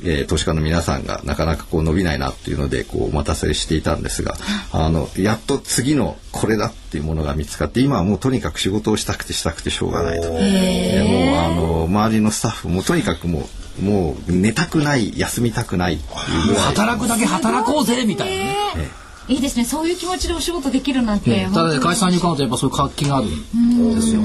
[0.03, 4.33] えー投資家の皆さんがなかなかこう伸びないなっていうのでこうお待たせしていたんですが
[4.71, 10.27] あのやっと次のこれだっていうものが見つかって今はもうとにかく仕事をしたくてしたくてしょうがないと。
[10.27, 13.47] でもうあの周りのスタッフもとにかくも
[13.79, 19.01] うもう寝たくない休みたくないっていう働くだけ働こうぜみたいなね。
[19.27, 19.65] いいですね。
[19.65, 23.27] そういう気持ちでお仕事できるなんて、ただね会社に伺うとやっぱそういう活気がある。
[23.27, 23.95] ん。
[23.95, 24.21] ですよ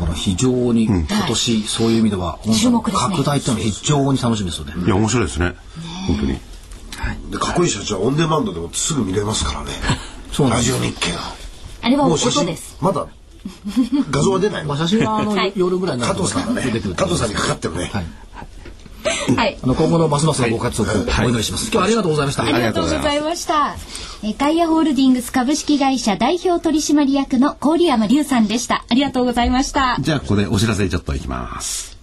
[0.00, 3.10] だから非常に今年そういう意味では、注目ですね。
[3.10, 5.54] 拡大っていうのは非常に楽しみですよね、いや面白いですね。
[6.06, 6.38] 本当に。
[7.30, 9.70] でかっこいい社長はオンデマンドでもすぐ見れますからね。
[9.82, 9.96] ラ
[10.32, 11.18] そうなんですジオ日経が。
[11.82, 12.76] あれは音もう写真です。
[12.80, 13.06] まだ
[14.10, 14.68] 画像は出ないの？
[14.70, 15.52] まあ写真はあの、はい。
[15.56, 18.06] 夜ぐらいにな加ると藤さんがね出てくる加藤さんにかかってるね、はい。
[19.36, 19.58] はい。
[19.62, 23.76] あの今後のますますのご活躍をお祈りします、今日はありがとうございました、ありがとうございました。
[24.22, 28.84] えガイアホールディングス株式会社代表取締役の郡山隆さんでした。
[28.88, 29.96] ありがとうございました。
[30.00, 31.96] じゃあここでお知らせちょっといきます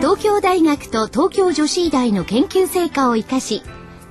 [0.00, 3.62] 東京大学と東京女子医大の研究成果を生かし、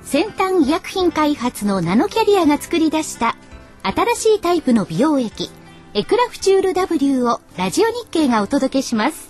[0.02, 3.36] 先端医薬品開発のナノキャリアが作り出した
[3.82, 5.50] 新しいタイプの美容液、
[5.94, 9.27] エクラフチュール W をラジオ日経がお届けします。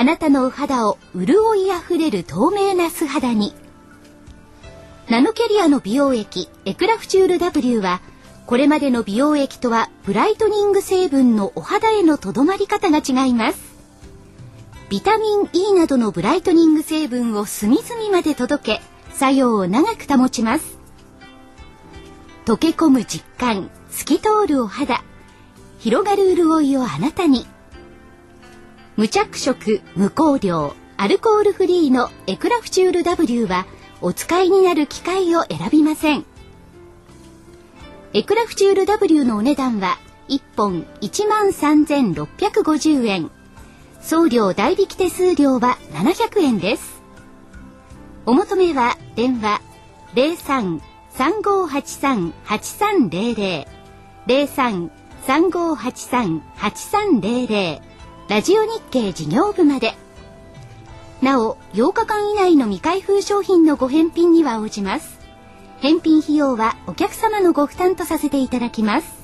[0.00, 3.52] あなたのお肌を潤いあふれる透明な素肌に。
[5.10, 8.00] ナノキャリアの美容液エクラフチュール W は
[8.46, 13.60] これまでの美容液とはブライトニング成分のお肌へのとどまり方が違います。
[14.88, 18.82] ビタミン E などのブライトニング成分を隅々まで届け
[19.12, 20.78] 作用を長く保ちます。
[22.46, 25.04] 溶け込む実感、透き通るお肌、
[25.78, 27.46] 広がる潤いをあなたに。
[29.00, 33.64] 無着色、無香料、アルコールフリーのエクラフチュール W は
[34.02, 36.26] お使いになる機会を選びません。
[38.12, 39.96] エクラフチュール W のお値段は
[40.28, 43.30] 1本13,650円。
[44.02, 47.00] 送料代引き手数料は700円です。
[48.26, 49.62] お求めは電話
[51.16, 53.66] 03-3583-8300
[55.26, 57.89] 03-3583-8300
[58.30, 59.94] ラジオ日経事業部まで。
[61.20, 65.18] なお、8日間以内の未開封商品のご返品には応じます。
[65.80, 69.19] 返品費用はお客様のご負担とさせていただきます。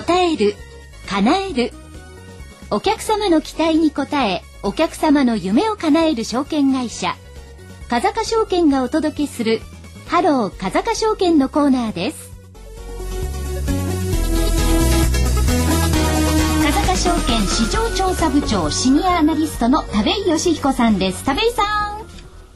[0.00, 0.54] 答える、
[1.10, 1.72] 叶える。
[2.70, 7.16] お客様の期待に応え、お客様の夢を叶える証券会社。
[7.90, 9.60] 風賀証券がお届けする、
[10.06, 12.30] ハロー風賀証券のコーナーです。
[16.62, 21.24] 風賀証券市場調査部長シニアアナリストの田部井義彦さんです。
[21.24, 21.62] 田部井さ
[21.98, 22.00] ん。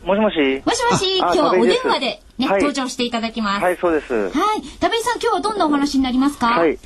[0.07, 0.63] もしもし。
[0.65, 3.63] もしもし、今あ日はお電話でね、はい登場していただきます。
[3.63, 4.15] はい、そうです。
[4.15, 4.33] はい。
[4.81, 6.47] 田部井さん、今日はどんなお話になりますか？
[6.49, 6.79] はい。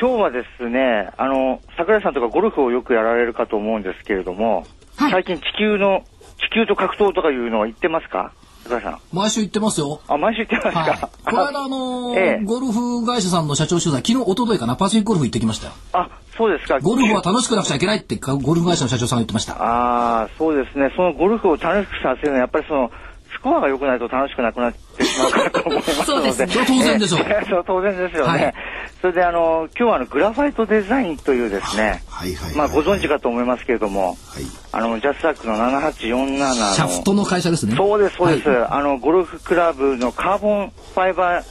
[0.00, 5.12] 今日はですね、あの、桜井さんとかゴルフをよくやられるかと思うんですけれども、はい。
[5.12, 6.02] 最近地球の、
[6.50, 8.32] 地球と格闘とかいうのは言ってますか？
[8.64, 8.98] 桜井さん。
[9.12, 10.00] 毎週行ってますよ。
[10.08, 10.98] あ、毎週言ってますはい。
[10.98, 12.44] か、この間あのー ええ。
[12.44, 15.72] ゴルフ会社さんの社長取材昨日一昨日かなパシフィックゴルフ行ってきましたよ。
[15.92, 16.80] あ、そうですか。
[16.80, 19.52] ゴルフは楽しくなくちゃいけないってゴルフ会社の社長さんが言ってました。
[19.62, 20.90] ああ、そうですね。
[20.96, 23.03] そのゴルフを楽しくさせるのは、やっぱりその、ス
[23.44, 26.04] コアが良くないと楽しくなくなってしまうかと思いますので。
[26.04, 26.64] そうですね。
[26.66, 27.20] 当然でしょう。
[27.28, 28.42] え えそう、当然ですよね。
[28.42, 28.54] はい。
[29.02, 34.44] それで、あの、今日はあの、グラファイトデザインというですね、はいはいはいまあ、ご存知かと思いますけれども、はい。
[34.72, 37.76] あの、ジャスサックの7847の、シャフトの会社ですね。
[37.76, 38.66] そうです、そうです、はい。
[38.70, 41.44] あの、ゴルフクラブのカーボンファイバー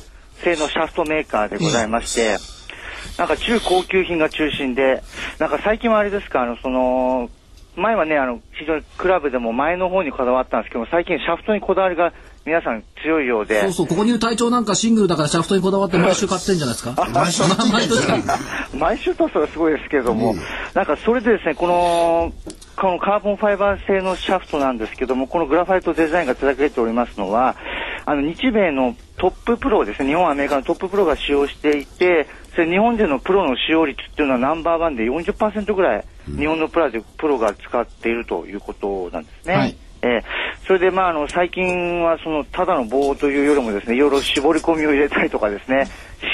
[0.44, 2.38] 製のシャフトメーカーでございまして、
[3.20, 5.04] なんか中高級品が中心で、
[5.38, 7.30] なんか最近はあれですか、あの、その、
[7.76, 12.14] 前はね、あの、非常にクラブでも前の方にこだわったんですけど、最近シャフトにこだわりが
[12.46, 17.08] 皆さん強いようで、そうそうここにいる隊長なんかシングルだからシャフトにこだわって毎週買ってんじゃないですか？
[17.14, 18.40] 毎週毎年か
[18.78, 20.36] 毎週とすらすごいですけれども、
[20.74, 22.34] なんかそれでですね、この、
[22.76, 27.56] このカーボンファイバー製のシャフトなんですけども、このグラファイトデザインが手掛けておりますのは、
[28.06, 39.54] あの、日米のトッププロですね、日本、アメリカのトッププロが使用していて、それ日本でのプロの使用率っていうのはナンバーワンで40%ぐらい、日本のプロでプロが使っているということなんですね。
[39.56, 39.78] はい。
[40.02, 40.24] えー
[40.66, 45.88] それで、まあ、あの、最近は、その、ただの棒というよりもですね、いろいろ絞り込みを入れたりとかですね、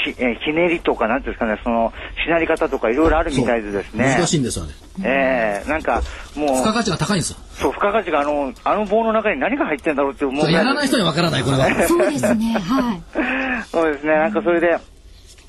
[0.04, 1.92] しえーひねりとか、なんていうんですかね、その、
[2.24, 4.14] しなり方とかいろいろあるみたいでですね。
[4.16, 4.72] 難しいんですよね
[5.04, 6.02] ええなんか、
[6.36, 12.52] もう、付加価値が高いんですよそう、付加価値があの、あの棒の中に何が入ってんだろうって思うやらない人にはわからないこれは そうですね。
[12.52, 13.02] はい。
[13.66, 14.78] そうですね、なんかそれで、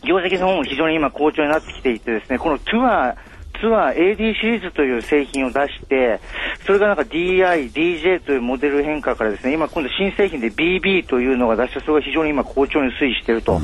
[0.04, 3.31] 業績の方も非常に今好調になってきていてですね、このツアー、
[3.62, 6.20] ツアー AD シリーズという製品を出して、
[6.66, 13.62] それがなんか DI、DJ というモデル変化からですね、今今度新製品で BB というのが出して、それが非常に今好調に推移していると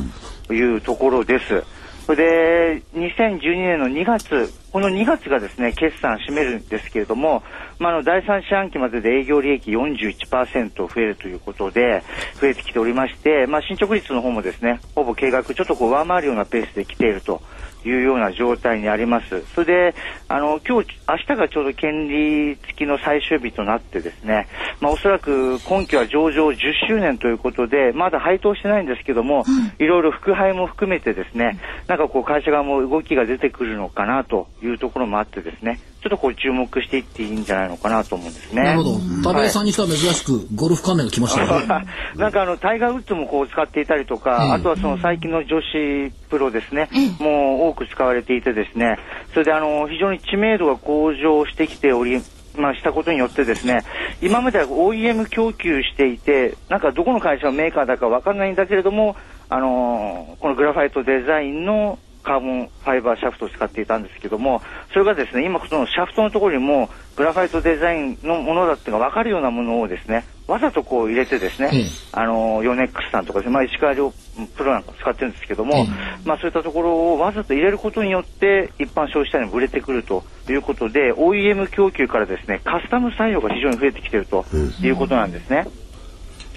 [0.54, 1.64] いうところです。
[2.08, 7.44] それで、2012年の2月、この2月がですね、決算を占めるんですけれども、
[7.80, 12.04] まあ、あの、第3四半期までで営業利益41%増えるということで、
[12.40, 17.42] 増えてきておりまして、まあ、進捗率の方もですね、ほぼ計画ちょっとこう上回るようなペースで来ていると。
[17.88, 19.44] いうような状態にあります。
[19.54, 19.96] それで、
[20.28, 24.48] あの、今日、明日がちょうど権利付きの最終日となってですね、
[24.82, 26.58] まあ、おそらく今期は上場10
[26.88, 29.46] 周年ということで、まだ配当してないんですけども、
[29.80, 38.64] いろいろ副配も含めてですね、なんかこう会社側も動きが出てくるのかなというところもあってですね、ちょっとこう注目していっていいんじゃないのかなと思うんですね。
[38.64, 39.34] なるほど。
[39.34, 41.68] 田部さんにしては珍しくゴルフ関連が来ましたね。
[42.16, 46.90] なんかあの、タイガー・ウッズもこう使っていたりとか、あとはその最近の女子プロですね、
[47.20, 48.98] もう多く使われていてですね、
[49.34, 52.22] それであの、非常に知名度が向上してきており、
[52.56, 53.84] まあ、したことによってですね、
[54.22, 59.16] 今までは OEM 供給していて、なんかどこの会社のメーカーだかわかんないんだけれども、
[59.50, 64.62] あのー、このグラファイトデザインのカーボンファイバーシャフトを使っていたんですけども、
[64.92, 71.72] それがですね、今そのシャフトのところにもグラファイトデザインのものだっていうのが分かるようなものをですね、わざとこう入れてですね、
[72.12, 74.14] あの、ヨネックスさんとか、まあ、石川遼
[74.58, 75.86] プロなんか使ってるんですけども、
[76.26, 84.46] まあそういったところをわざと入れることによって一般消費者に売れてくるということで、OEM 供給からですね、カスタム採用が非常に増えてきていると
[84.82, 85.66] いうことなんですね。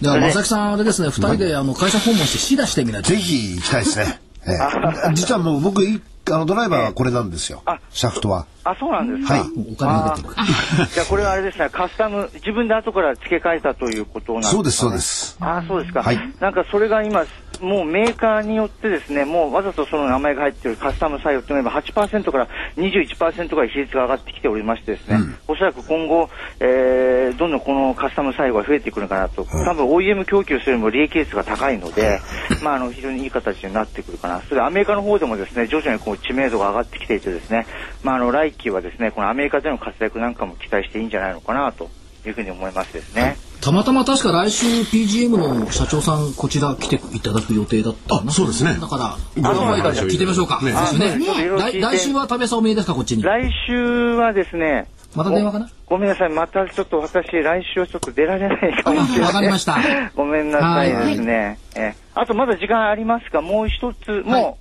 [0.00, 3.10] じゃあ、正木さん、あれですね、二人であの会社訪問して試出してみないと。
[3.10, 4.29] ぜひ行きたいですね。
[4.46, 4.58] ええ、
[5.14, 5.82] 実はもう僕
[6.30, 7.62] あのドライバーはこれなんですよ。
[7.90, 8.46] シャフトは。
[8.64, 9.34] あ、そうなんですか？
[9.34, 9.42] はい。
[9.72, 10.34] お金が出てる。
[10.94, 15.36] じゃあこれはあれですね、カスタム、自分で後から付け替えたということなんですか、ね、そうです、そうです。
[15.40, 16.02] あ、そうですか。
[16.02, 16.18] はい。
[16.40, 17.24] なんかそれが今、
[17.60, 32.20] もうメーカーによってですね、もうわざとその名前が入っているカスタム採用というのは8%から21%ぐらい比率が上がってきておりましてですね、うん、おそらく今後、えー、どんどんこのカスタム採用が増えてくるかなと、多分 OEM 供給するよりも利益率が高いので、
[32.62, 34.40] まああの非常にいい形になってくるかな。
[34.40, 37.66] それでアメリカの方でもですね、徐々にこう知名度が上がってきていてですね、
[38.02, 41.90] まああの来期はですね、このアメリカでの活躍なんかも期待していいんじゃないのかなと
[42.26, 43.36] いうふうに思いますですね。
[43.60, 48.78] たまたま確か来週 PGM の社長さんこちら来ていただく予定だったあそうですね。
[48.80, 49.04] だから
[49.50, 50.72] あの聞いてみましょうか、ね。
[50.98, 53.22] ねね、来週は食べさお見えですかこっちに？
[53.22, 55.68] 来週はですねまた電話かな？
[55.84, 59.26] ごめんなさいまたちょっと私来週はちょっと出られないかもしれない。
[59.26, 59.76] わかりました。
[60.16, 63.42] ごめんなさいですね、えあとまだ時間ありますか？
[63.42, 64.54] もう一つもう、はい、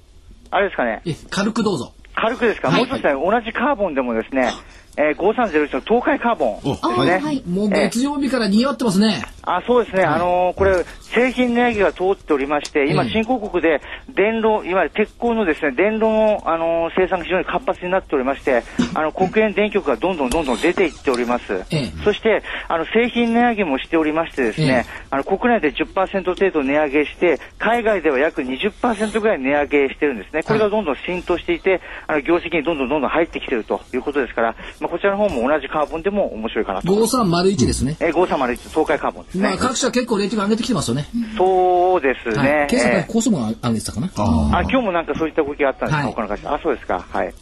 [0.52, 1.02] あれですかね。
[1.30, 4.51] 軽くどうぞ軽くですか、はい、もう一つね、同じカーボンでもですね、
[4.97, 7.41] えー、5301の東海カーボンですね。
[7.47, 9.24] もう月曜日から賑わってますね。
[9.43, 13.82] あそうですね、あのー、これ、製品値上げが通っておりまして、今、新興国で
[14.14, 21.66] 電炉、いわゆる鉄鋼のですね電炉の、あのー、生産が非常に活発になっておりまして、あの国営電極がどんどんどんどん出ていっております。
[22.03, 30.43] そして、あの製品値上げもしておりましてですね、あの国内で10%程度値上げして、海外では約20%ぐらい値上げしてるんですね。
[30.43, 36.88] これがどんどん浸透していて、あの業績にどんどんどんどん入ってきてるということですから、まあ、こちらの方も同じカーボンでも面白いかなと。
[36.88, 37.97] 5301ですね。
[37.99, 39.43] えー、5301、東海カーボンですね。
[39.49, 40.99] まあ各社結構レーティング上げてきてますよね。
[41.38, 42.38] そうですね。
[42.38, 44.08] はい、今朝高速も上げてたかな？
[44.18, 46.54] あ今日もなんかそういった動きがあったんですか、はい、他の会社。
[46.54, 47.06] あ、そうですか。
[47.10, 47.34] はい。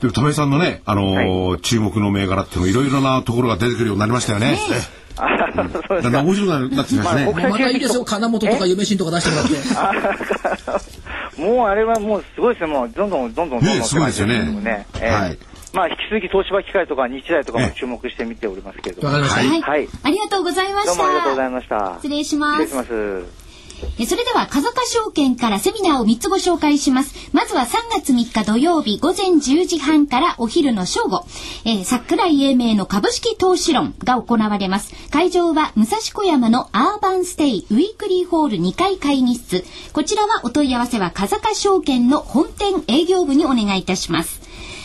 [0.00, 4.58] でも、田部さんのね、あのーはい、注目の銘柄っていうのいろいろなところが出てくるようになりましたよね。
[5.16, 5.28] あ
[5.88, 6.22] そうですか。
[6.22, 7.32] 面白くなってきましたね。
[7.32, 8.04] またいいですよ。
[8.04, 10.84] 金本とか夢新とか出してもらっ
[11.36, 11.42] て。
[11.42, 12.72] もうあれはもうすごいですね。
[12.72, 13.78] もうどんどんどんどんどんどん。
[13.78, 14.42] ね、すごいですよね。
[14.60, 15.38] ねはい。
[15.72, 19.08] まあ、引き続き東芝機械とか日大とかも注目して見ておりますけれども。
[19.08, 19.62] はい。
[19.62, 19.88] はい。
[20.02, 20.94] ありがとうございました。
[20.96, 21.94] どうもありがとうございました。
[21.96, 22.66] 失礼します。
[22.66, 23.42] 失礼します。
[24.06, 27.30] それでは、風賀証券からセミナーを3つご紹介します。
[27.32, 31.24] まずは3月3日土曜日午前10時半からお昼の正午、
[31.64, 34.94] えー、桜井英明の株式投資論が行われます。
[35.10, 39.64] 会場は武蔵小山のアーバンステイウィークリーホール2階会議室。
[39.92, 44.41] こちらはお問い合わせは風賀証券の本店営業部にお願いいたします。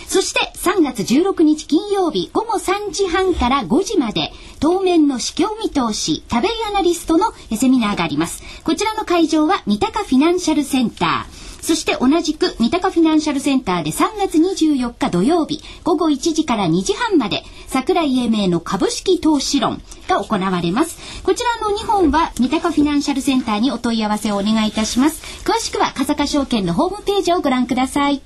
[0.07, 8.41] そして3月16日金曜日午後3時半から5時まで当面の市況見通し食べアナリストのセミナーがあります。
[8.63, 11.47] こちらの会場は三鷹フィナンシャルセンター。
[11.61, 21.21] そして同じく三鷹フィナンシャルセンターで3月24日土曜日午後1時から2時半まで桜井英明の株式投資論が行われます。
[21.23, 25.21] こちらの2本は三鷹フィナンシャルセンターにお問い合わせをお願いいたします。
[25.43, 28.21] 詳しくは風賀証券のホームページをご覧ください。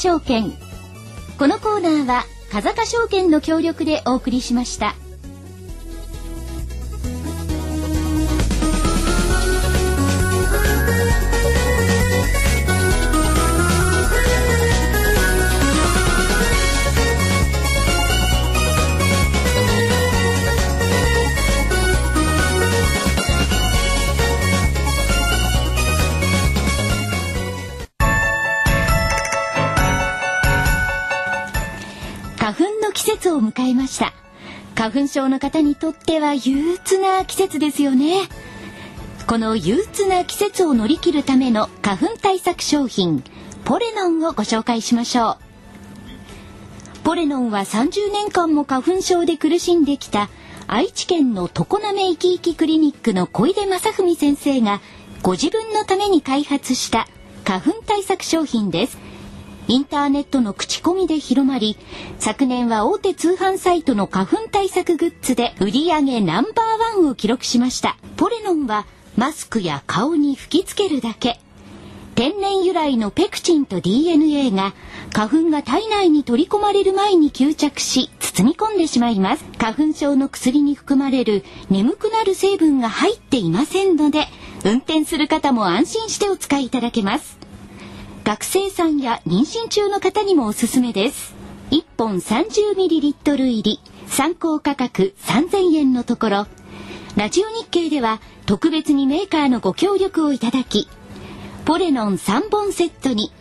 [0.00, 0.50] 証券
[1.38, 4.94] このコーナーは風賀証券の協力でお送りしました。
[33.00, 34.12] 季節を迎えました。
[34.74, 38.28] 花粉症の方にとっては憂鬱な季節ですよね。
[39.26, 43.24] この憂鬱な季節を乗り切るための花粉対策商品
[43.64, 45.36] ポレノンをご紹介しましょう。
[47.02, 50.28] ポレノンは30年間も花粉症で苦しんできた
[50.66, 54.82] 愛知県の常滑いきいきクリニックの小出正文先生が
[55.22, 57.08] ご自分のために開発した
[57.46, 58.98] 花粉対策商品です。
[59.70, 61.76] インターネットの口コミで広まり
[62.18, 67.96] 昨年は大手通販サイトの花粉対策グッズで売り上げナンバーワンを記録しました。
[68.16, 68.84] ポレノンは
[69.16, 71.38] マスクや顔に吹きつけるだけ。
[72.16, 74.74] 天然由来のペクチンと DNA が
[75.12, 79.44] 花粉が体内に取り込まれる前に吸着し包み込んでしまいます。
[79.56, 84.26] 花粉症の薬に含まれる眠くなる成分が入っていませんので
[84.64, 87.39] 運転する方も安心してお使いいただけます。
[88.30, 91.34] 学生さんや妊娠中の方にもおすすめです。
[91.72, 96.46] 1本 30ml 入り参考価格3000円のところ。
[97.16, 100.86] ラジオ日経では特別にメーカーのご協力をいただき
[101.64, 103.32] ポレノン3本セットに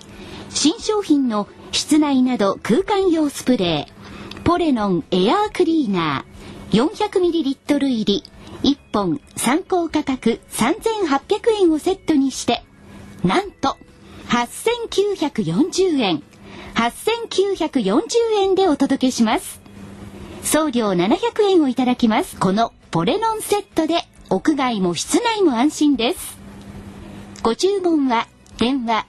[0.50, 8.24] 新商品の室内など空間用スプレーポレノンエアークリーナー 400ml 入り
[8.64, 12.64] 1本参考価格3800円をセットにして
[13.24, 13.78] なんと
[14.30, 16.24] 8940円。
[16.76, 18.02] 8940
[18.38, 19.60] 円でお届けします。
[20.44, 21.18] 送料700
[21.50, 22.38] 円をいただきます。
[22.38, 26.38] このポレノンセットで屋外も室内も安心です。
[27.42, 28.28] ご注文は
[28.58, 29.06] 電話。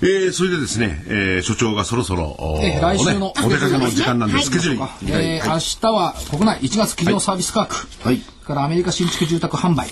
[0.01, 4.89] えー、それでですね、えー、所長がそろそろ、えー、来週の、ね、お出かけの時間なんで、スケジュール、はい。
[5.03, 9.89] えー、明日は国内1月企業サービス価格、はい、からアメリカ新築住宅販売。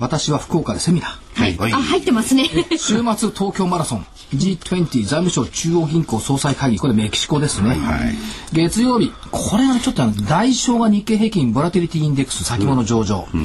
[0.00, 1.56] 私は福岡でセミナー。
[1.58, 1.72] はい。
[1.72, 2.48] あ、入ってますね。
[2.76, 4.06] 週末東京マラソン。
[4.34, 6.78] G20 財務省中央銀行総裁会議。
[6.78, 7.70] これメキシコですね。
[7.70, 8.14] はい、
[8.52, 9.12] 月曜日。
[9.30, 13.26] これはちょっと代償が日経平均ボラティリティインデックス先物上場。
[13.32, 13.44] うん、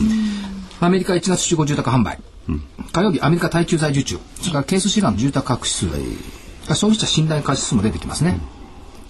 [0.80, 2.20] アメリカ1月集合住宅販売。
[2.48, 4.20] うん、火曜日、アメリカ耐久財受注。
[4.40, 5.88] それからケースシガンの住宅価格指数。
[5.88, 8.40] はい、消費者信頼価指数も出てきますね。
[8.54, 8.60] うん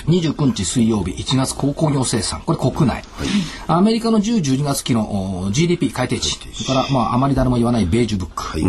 [0.07, 3.03] 29日水曜日1月鉱工業生産これ国内、はい、
[3.67, 8.63] アメリカの10、12月期の GDP 改定値それから、まあ、あまり誰も言わないベージュブック、はい、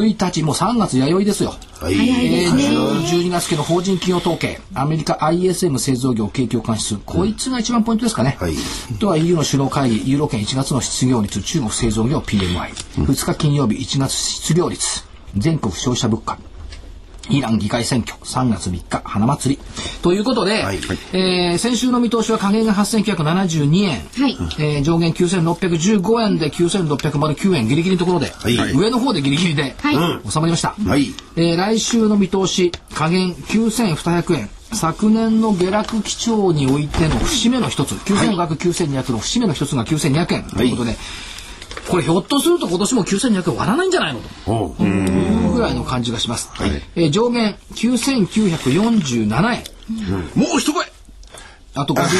[0.00, 4.60] 1日もう3月弥生ですよ、はい、えー、12月期の法人企業統計。
[4.74, 7.00] アメリカ ISM 製造業景況監視数。
[7.04, 8.54] こいつが一番ポイントですかね、はい、
[8.98, 15.04] とは EU の首脳会議ユーロ圏1月の失業率中国製造業 PMI、うん、2日金曜日1月失業率。
[15.36, 16.38] 全国消費者物価
[17.30, 19.62] イラン議会選挙3月3日花祭り。
[20.02, 20.78] ということで、はい、
[21.12, 27.68] えー、先週の見通しは下限が8972円、はい、えー、上限9615円で9609円。
[27.68, 31.14] ギリギリのところで、はい、上の方でギリギリで、はい、収まりました、はい。
[31.36, 34.50] えー、来週の見通し下限9200円。
[34.72, 37.92] 昨年の下落基調においての節目の一つ。
[37.92, 40.42] 9500、9200の節目の一つが9200円。
[40.44, 40.96] ということで、
[41.88, 46.50] これひょっとすると今年も9200円割らないんじゃないのというぐらいの感じがします。
[46.54, 49.64] はい、えー、上限9947円。
[49.90, 49.94] う
[50.38, 50.86] ん、もう一声
[51.74, 52.10] あと53円。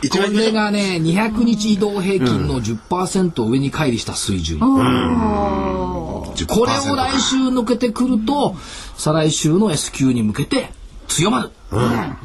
[0.10, 4.58] これがね、200日移動平均の10%上に乖離した水準。
[4.58, 4.66] こ
[6.66, 8.56] れを来週抜けてくると、
[8.96, 10.72] 再来週の S q に向けて
[11.06, 11.50] 強まる、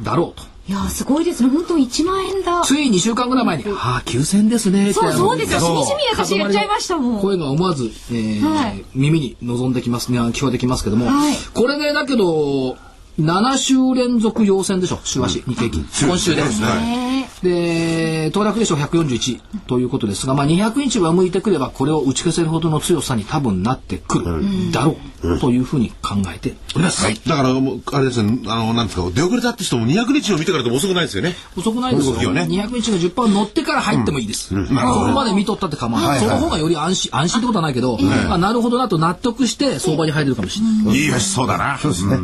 [0.02, 0.46] だろうと。
[0.68, 1.50] いやすごいですね。
[1.50, 2.62] 本当一万円だ。
[2.62, 5.60] つい2週間ぐらい前に「はあ9千ですね」そうそうですよ。
[5.60, 7.20] しみじみ私言っちゃいましたもん。
[7.20, 12.76] 声が思わず、えーはい、耳に望んできますね聞こえてきますけども、はい、これねだけど
[13.18, 15.86] 7週連続陽線でしょ週足、日経金。
[16.06, 25.40] 今週です、ね、で騰落でしょ141ということですが、まあ、200日は向いてくればこれを打ち消せるほどの強さに多分なってくるだろう。
[25.40, 26.54] というふうに考えて。
[26.74, 31.34] おります、はい、だからあれですねあのなんですか出遅れたって人も200日を見てからでも遅くないですよね。
[31.56, 32.32] 遅くないですよ。
[32.32, 32.42] ね。
[32.42, 34.66] 200日の10%乗ってから入ってもいいです、うん。
[34.66, 41.78] うん、まあ、ここまで見とったって構わない、その方がより安心安心ってことはないけど、まあ、なるほどなと納得して相場に入れるかもしれない、いいそうだな。
[41.78, 42.18] そうですね。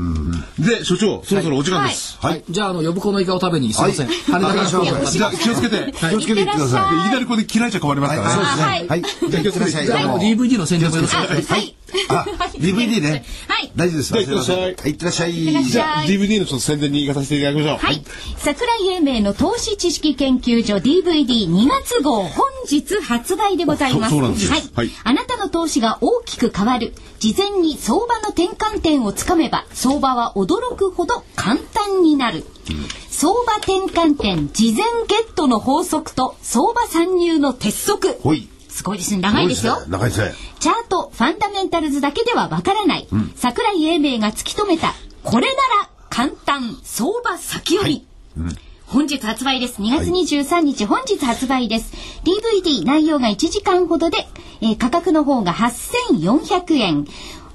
[0.59, 2.19] で所長そろそろお時間です。
[2.21, 2.45] はい。
[2.49, 4.07] じゃあ、あの、呼子のイカを食べに、すみません。
[4.07, 5.93] 羽田からじゃあ気をつけて。
[5.93, 8.35] 気をつけていってくださいきなりここで嫌いちゃ困りますからね。
[8.35, 8.63] そうですね。
[8.63, 9.03] はいはい。
[9.03, 9.87] じゃあ気をつけてください。
[9.87, 11.77] DVD の宣伝もよろしくお願いしますはい。
[12.09, 12.25] あ、
[12.55, 13.25] DVD ね。
[13.49, 13.73] はい。
[13.77, 14.13] 大丈夫です。
[14.15, 15.33] はいいってらっしゃいはい、いってらっしゃい。
[15.65, 17.79] じゃあ DVD のちょっと宣伝に行かさせていただきましょう。
[17.79, 18.03] はい。
[18.39, 24.11] 桜井英明の投資知識研究所 DVD2 月号本日発売でございます。
[24.11, 24.63] そそうなんですよはい。
[24.75, 26.93] はいあなたの投資が大きく変わる。
[27.19, 30.37] 事前に相場の転換点をつかめば、相場は
[30.73, 32.45] 驚くほど簡単になる。
[33.11, 38.19] 相場転換点事前ゲットの法則と相場参入の鉄則。
[38.69, 39.21] すごいですね。
[39.21, 39.83] 長いですよ。
[39.89, 40.33] 長いですね。
[40.59, 44.95] チャート、ファンダメンタルズだけではわからない、桜井英明が突き止めた、
[45.25, 45.53] これな
[45.83, 48.07] ら簡単、相場先読み。
[48.87, 49.81] 本日発売です。
[49.83, 51.93] 2月23日、本日発売です。
[52.25, 54.27] DVD 内容が1時間ほどで、
[54.61, 57.07] えー価格の方が8400円。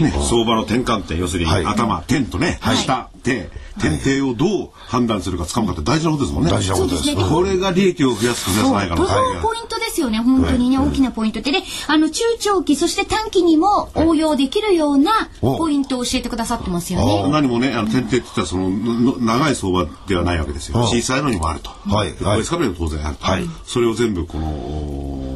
[0.00, 1.64] ね、相場の転換点、要するに、はい。
[1.64, 6.50] 頭、点とね、下、手、点々をどう判断するか、つかむかって大事なことですもんね。
[6.50, 7.04] 大事なことです。
[7.04, 7.36] そうですね。
[7.36, 8.86] これが利益を増やすか増やさな。
[8.86, 9.06] いかの
[9.42, 17.30] ポイントですよね、本当にね、大きなポイントで、で、あの、中長期、そして短期にも応用できるようなおポイントを教えてくださってますよね。
[17.30, 20.78] 何もね、あの、点々って言ったら、その、の長い相場ではないわけですよ。
[20.80, 21.70] うん小さいのにもあると。
[21.86, 22.14] はい。
[22.44, 23.24] スカベルも当然あると。
[23.24, 23.44] はい。
[23.66, 25.27] それを全部、この、お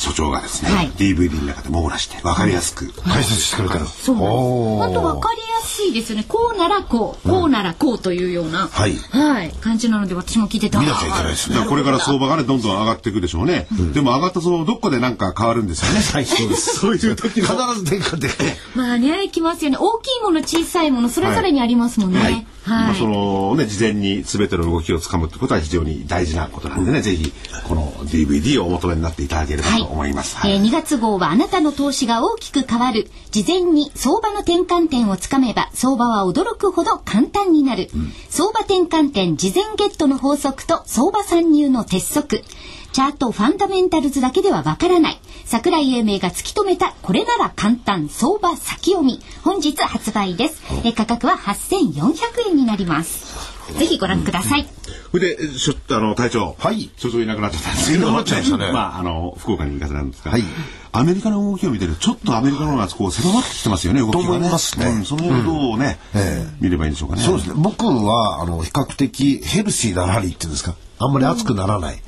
[0.00, 2.90] 所長がですね、はい DVD の中で網羅して、わかりやすく。
[3.02, 3.86] 解説してくれてる。
[3.86, 4.16] そう。
[4.16, 6.24] おー本当わかりやすいですよね。
[6.26, 11.64] こうならこう、こうならこうというような、はいはい、感じなので、私も聞いてて、見なきゃいけないですね。
[11.68, 13.66] これから相場がね、どんどん上がっていくでしょうね。
[13.92, 16.00] でも上がった相場どっかでなんか変わるんですよね。
[16.12, 16.78] はい、そうです。
[16.78, 17.52] そういう時必ず
[17.82, 18.28] 転換で。
[18.74, 19.78] まあね、きますよね。
[19.80, 22.18] 大きいもの、小さいもの、それぞれにありますもんね。
[22.20, 22.46] はい。
[22.66, 27.32] まあ、そのね、事前に全ての動きをつかむってことは非常に大事なことなんでね、ぜひ、
[27.64, 30.36] この DVD をお求めになっていただければと思います。
[30.36, 33.10] はいえー2月号はあなたの投資が大きく変わる。
[33.30, 37.90] 事前に相場の転換点をつかめば、相場は驚くほど簡単になる。
[38.28, 42.42] 相場転換点事前ゲットの法則と相場参入の鉄則。
[42.92, 45.20] チャートファンダメンタルズだけではわからない。
[45.44, 49.20] 桜井英明が突き止めた、これなら簡単、相場先読み。
[49.42, 50.62] 本日発売です。
[50.84, 53.59] えー価格は8400円になります。
[53.78, 54.66] ぜひご覧ください。
[55.10, 56.56] それで、しょあの、隊長。
[56.58, 58.08] はい所長いなくなっちゃったんですけど。
[58.08, 60.42] いなくなっちゃいましたねまあ、あの、福岡に行かせなんですが、はい
[60.92, 64.24] アメリカの動きを見てると、ちょっとアメリカの方がこう狭まってきてますよね、動きがね。
[64.24, 65.98] と思いますねうん、その辺をどうね、
[66.60, 67.22] 見ればいいんでしょうかね。
[67.22, 67.54] そうですね。
[67.56, 70.74] 僕は、あの、比較的ヘルシーなラリーっていうんですか。
[70.98, 72.02] あんまり熱くならない。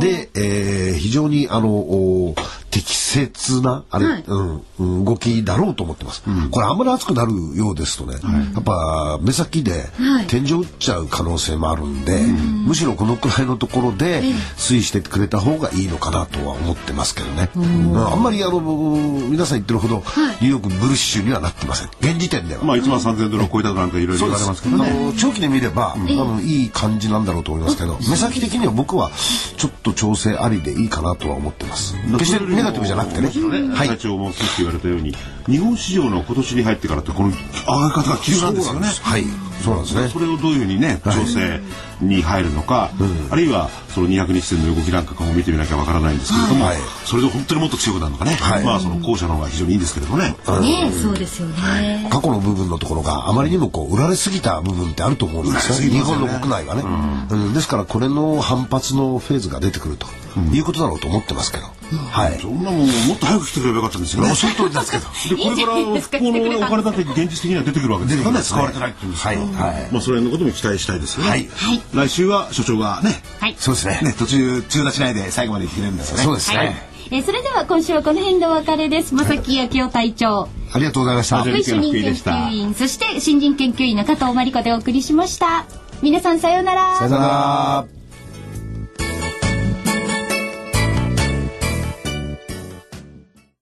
[0.00, 2.34] で、えー非常に、あの、お
[2.70, 4.24] 適切な、あれ、はい。
[4.26, 6.22] うん、うん動きだろうと思ってます。
[6.50, 8.14] これあんまり熱くなるようですとね、
[8.54, 10.26] やっぱ目先ではい。
[10.26, 12.20] 天井打っちゃう可能性もあるんで、
[12.66, 14.22] むしろこのくらいのところで
[14.56, 17.50] 推移してくれた方がいいのかなとは思ってますけどね。
[17.56, 21.90] うんあんまりあの、皆さん言ってるほど、ニューヨークブルッシュにはなってません。
[22.00, 22.64] 現時点では。
[22.64, 25.06] まあ、1万3000ドルを超えたとなんかいろいろ言われますけどあね。
[25.06, 29.10] の長期で見れば、多分いい感じなんだろうと思いますけど、目先的には僕は
[29.56, 31.94] ちょっと調整ありでいいかなとは思ってます。
[32.18, 33.28] 決してネガティブじゃなくてね。
[33.74, 33.88] はい。
[33.88, 33.98] 隊。
[33.98, 35.14] 長もさっき言われたように、
[35.46, 38.88] 日本市場の今年に入ってからって、この上がり方が急なんですよね。
[38.88, 39.24] はい。
[39.62, 40.08] そうなんですね。
[40.08, 41.60] それをどういうふうにね、調整
[42.00, 42.90] に入るのか、
[43.30, 46.76] あるいはその200日線の動きなんかも見てみなきゃわからないんですけれども、はい。
[47.04, 48.64] それで本当にもっと強くなるのかね、はい。
[48.64, 50.36] まあその後者の方が非常にいいんですけれどもね。
[50.60, 52.08] ねそうですよね。
[52.10, 56.82] 過去の部分のところがあまりにもこう売られすぎた部分ってあると思うんですよ、日本の国内はね、
[57.30, 57.54] うん。
[57.54, 60.06] ですからこれの反発のフェーズが出てくると
[60.52, 61.64] いうことだろうと思ってますけど、
[61.96, 62.38] はい。
[62.38, 64.30] そんなもんもっと早く来てくればよかったんですよね。
[64.30, 65.06] おっしゃる通りですけど。
[65.36, 69.38] でこれから復興のお金だって現実的には出てくるわけですからね、使われてないっていうんですかはい。
[69.38, 69.48] はい。
[69.90, 71.30] まあそれのことも期待したいですよね。
[71.30, 71.48] はい。
[71.94, 73.56] 来週は所長がね、はい。
[73.58, 74.00] そうですね。
[74.02, 76.24] ね途中中立ちないで最後まで言ってくれるんですよね。
[76.24, 76.66] そうですね、はい。
[77.10, 79.14] えーそれでは今週はこの辺でお別れです。
[79.14, 81.38] 正木昭夫隊長、ありがとうございました。
[81.38, 81.64] はい。
[81.64, 85.64] 主任研究員、そして新人研究員の加藤真理子でお送りしました。
[86.02, 86.96] 皆さんさようなら。
[86.96, 87.97] さよなら